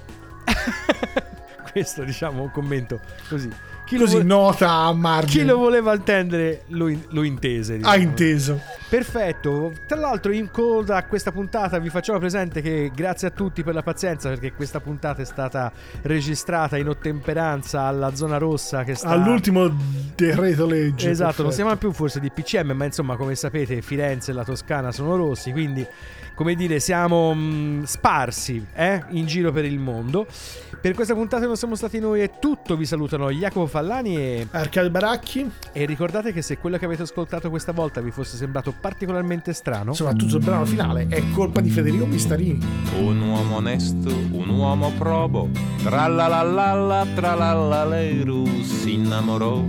Questo 1.72 2.04
diciamo 2.04 2.42
un 2.42 2.50
commento 2.52 3.00
così. 3.28 3.50
Chi 3.84 3.98
Così 3.98 4.16
vo- 4.16 4.22
nota 4.22 4.84
a 4.84 4.92
chi 4.92 4.98
margine. 4.98 5.44
lo 5.44 5.58
voleva 5.58 5.94
intendere 5.94 6.62
lo, 6.68 6.88
in- 6.88 7.02
lo 7.10 7.22
intese. 7.22 7.74
Ha 7.74 7.76
diciamo. 7.76 7.96
inteso. 7.96 8.60
Perfetto, 8.88 9.72
tra 9.86 9.98
l'altro 9.98 10.32
in 10.32 10.50
coda 10.50 10.96
a 10.96 11.04
questa 11.04 11.32
puntata 11.32 11.78
vi 11.78 11.90
facciamo 11.90 12.18
presente 12.18 12.62
che 12.62 12.90
grazie 12.94 13.28
a 13.28 13.30
tutti 13.30 13.62
per 13.64 13.74
la 13.74 13.82
pazienza 13.82 14.28
perché 14.30 14.52
questa 14.52 14.80
puntata 14.80 15.20
è 15.20 15.24
stata 15.24 15.70
registrata 16.02 16.76
in 16.78 16.88
ottemperanza 16.88 17.82
alla 17.82 18.14
zona 18.14 18.38
rossa 18.38 18.84
che 18.84 18.94
sta 18.94 19.08
All'ultimo 19.08 19.68
decreto 20.14 20.64
legge. 20.66 21.10
Esatto, 21.10 21.42
non 21.42 21.50
perfetto. 21.50 21.50
siamo 21.52 21.76
più 21.76 21.92
forse 21.92 22.20
di 22.20 22.30
PCM, 22.30 22.70
ma 22.72 22.84
insomma, 22.84 23.16
come 23.16 23.34
sapete, 23.34 23.82
Firenze 23.82 24.30
e 24.30 24.34
la 24.34 24.44
Toscana 24.44 24.92
sono 24.92 25.16
rossi, 25.16 25.50
quindi 25.52 25.84
come 26.34 26.54
dire, 26.54 26.80
siamo 26.80 27.32
mh, 27.32 27.84
sparsi 27.84 28.64
eh, 28.74 29.02
in 29.10 29.26
giro 29.26 29.52
per 29.52 29.64
il 29.64 29.78
mondo. 29.78 30.26
Per 30.80 30.94
questa 30.94 31.14
puntata 31.14 31.46
non 31.46 31.56
siamo 31.56 31.76
stati 31.76 31.98
noi, 31.98 32.20
è 32.20 32.38
tutto. 32.38 32.76
Vi 32.76 32.84
salutano 32.84 33.30
Jacopo 33.30 33.66
Fallani 33.66 34.16
e, 34.16 34.46
Arcadio 34.50 34.90
Baracchi, 34.90 35.50
e 35.72 35.86
ricordate 35.86 36.32
che 36.32 36.42
se 36.42 36.58
quello 36.58 36.76
che 36.76 36.84
avete 36.84 37.02
ascoltato 37.02 37.48
questa 37.48 37.72
volta 37.72 38.00
vi 38.00 38.10
fosse 38.10 38.36
sembrato 38.36 38.74
particolarmente 38.78 39.52
strano, 39.52 39.94
soprattutto 39.94 40.36
il 40.36 40.44
brano 40.44 40.64
finale, 40.66 41.06
è 41.08 41.22
colpa 41.32 41.60
di 41.60 41.70
Federico 41.70 42.06
Pistarini. 42.06 42.58
Un 42.98 43.20
uomo 43.20 43.56
onesto, 43.56 44.08
un 44.08 44.48
uomo 44.48 44.90
probo, 44.98 45.48
tralalala, 45.82 47.06
tralalaleiru, 47.14 48.62
si 48.62 48.94
innamorò 48.94 49.64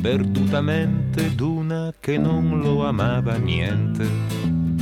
perdutamente 0.00 1.34
d'una 1.34 1.92
che 2.00 2.18
non 2.18 2.60
lo 2.60 2.86
amava 2.86 3.36
niente. 3.36 4.75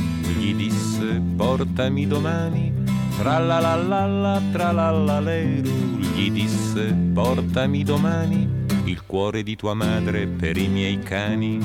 Gli 0.45 0.53
disse 0.53 1.19
portami 1.35 2.05
domani, 2.05 2.71
tralalala, 3.17 4.39
tralalaleiru, 4.51 5.97
gli 5.97 6.29
disse 6.29 6.95
portami 7.15 7.83
domani 7.83 8.47
il 8.83 9.01
cuore 9.07 9.41
di 9.41 9.55
tua 9.55 9.73
madre 9.73 10.27
per 10.27 10.57
i 10.57 10.67
miei 10.67 10.99
cani. 10.99 11.59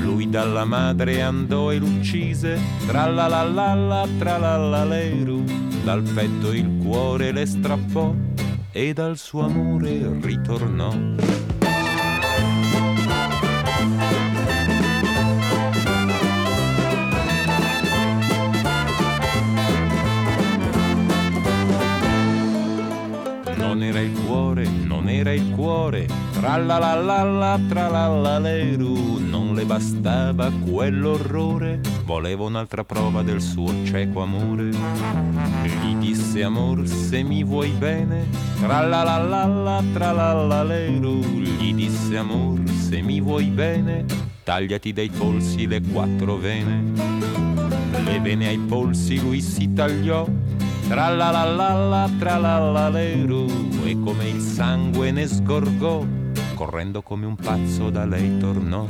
Lui 0.00 0.30
dalla 0.30 0.64
madre 0.64 1.20
andò 1.20 1.70
e 1.70 1.76
l'uccise, 1.76 2.58
tralalala, 2.86 4.08
tralalalero, 4.18 5.42
dal 5.84 6.00
petto 6.00 6.54
il 6.54 6.78
cuore 6.82 7.30
le 7.30 7.44
strappò 7.44 8.14
e 8.72 8.92
dal 8.94 9.18
suo 9.18 9.42
amore 9.44 10.18
ritornò. 10.22 11.45
Era 23.96 24.00
il 24.04 24.12
cuore, 24.26 24.68
non 24.84 25.08
era 25.08 25.32
il 25.32 25.52
cuore, 25.52 26.06
tralalala, 26.32 27.58
tralalaleru, 27.66 29.18
non 29.26 29.54
le 29.54 29.64
bastava 29.64 30.50
quell'orrore, 30.68 31.80
voleva 32.04 32.44
un'altra 32.44 32.84
prova 32.84 33.22
del 33.22 33.40
suo 33.40 33.72
cieco 33.84 34.20
amore. 34.20 34.68
Gli 35.62 35.94
disse 35.96 36.42
amor 36.42 36.86
se 36.86 37.22
mi 37.22 37.42
vuoi 37.42 37.70
bene, 37.70 38.26
tralalala, 38.60 39.82
tralalaleru, 39.94 41.20
gli 41.20 41.72
disse 41.72 42.18
amor 42.18 42.60
se 42.68 43.00
mi 43.00 43.20
vuoi 43.22 43.46
bene, 43.46 44.04
tagliati 44.44 44.92
dai 44.92 45.08
polsi 45.08 45.66
le 45.66 45.80
quattro 45.80 46.36
vene. 46.36 46.92
Le 48.04 48.20
vene 48.20 48.48
ai 48.48 48.58
polsi 48.58 49.18
lui 49.18 49.40
si 49.40 49.72
tagliò, 49.72 50.26
tralalala, 50.86 52.10
tralalaleru, 52.18 53.75
e 53.86 54.00
come 54.00 54.28
il 54.28 54.40
sangue 54.40 55.12
ne 55.12 55.28
sgorgò, 55.28 56.04
correndo 56.54 57.02
come 57.02 57.24
un 57.24 57.36
pazzo 57.36 57.88
da 57.88 58.04
lei 58.04 58.36
tornò. 58.38 58.84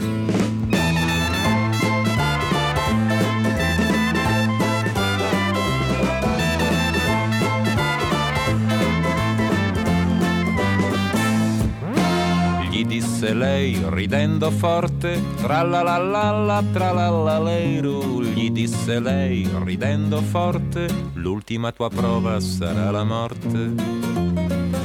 Gli 12.71 12.85
disse 12.87 13.35
lei 13.35 13.79
ridendo 13.89 14.51
forte, 14.51 15.23
tra 15.37 15.63
la 15.63 15.83
la 15.83 15.99
la 15.99 16.31
la 16.31 16.65
tra 16.73 16.93
la 16.93 17.11
la 17.11 17.39
leru, 17.39 18.23
gli 18.23 18.51
disse 18.51 18.99
lei 19.01 19.47
ridendo 19.63 20.23
forte, 20.23 20.89
l'ultima 21.15 21.73
tua 21.73 21.91
prova 21.91 22.41
sarà 22.41 22.91
la 22.91 23.05
morte. 23.05 23.96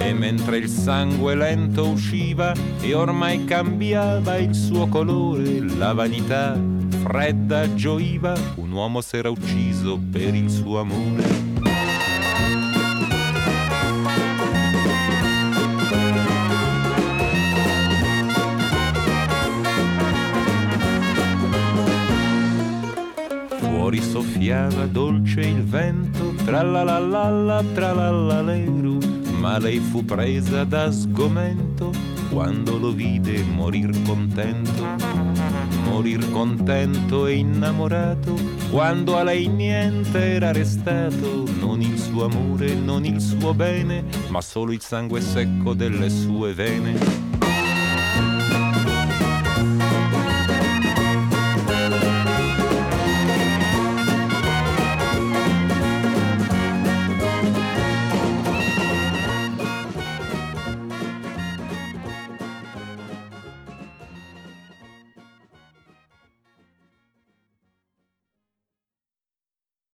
E 0.04 0.14
mentre 0.14 0.58
il 0.58 0.68
sangue 0.68 1.36
lento 1.36 1.88
usciva 1.88 2.54
e 2.82 2.94
ormai 2.94 3.46
cambiava 3.46 4.38
il 4.38 4.54
suo 4.54 4.88
colore, 4.88 5.60
la 5.78 5.94
vanità 5.94 6.60
fredda 7.04 7.74
gioiva, 7.76 8.34
un 8.56 8.72
uomo 8.72 9.02
s'era 9.02 9.30
ucciso 9.30 10.00
per 10.12 10.36
il 10.36 10.50
suo 10.50 10.80
amore. 10.80 11.50
Fuori 23.60 24.02
soffiava 24.02 24.86
dolce 24.86 25.42
il 25.42 25.64
vento, 25.64 26.34
tra 26.46 26.62
la 26.62 26.84
la 26.84 27.00
la 27.00 27.30
la 27.30 27.64
tra 27.74 27.94
la 27.94 28.10
la 28.10 28.42
leru, 28.42 29.00
ma 29.42 29.58
lei 29.58 29.80
fu 29.80 30.06
presa 30.06 30.64
da 30.64 30.92
sgomento 30.92 31.92
quando 32.30 32.78
lo 32.78 32.92
vide 32.92 33.42
morir 33.42 33.90
contento. 34.04 34.86
Morir 35.84 36.30
contento 36.32 37.26
e 37.26 37.38
innamorato, 37.38 38.36
quando 38.70 39.18
a 39.18 39.24
lei 39.24 39.48
niente 39.48 40.36
era 40.36 40.52
restato, 40.52 41.46
non 41.60 41.82
il 41.82 41.98
suo 41.98 42.26
amore, 42.26 42.76
non 42.76 43.04
il 43.04 43.20
suo 43.20 43.54
bene, 43.56 44.06
ma 44.30 44.42
solo 44.42 44.72
il 44.72 44.82
sangue 44.82 45.20
secco 45.22 45.74
delle 45.74 46.10
sue 46.10 46.54
vene. 46.54 47.21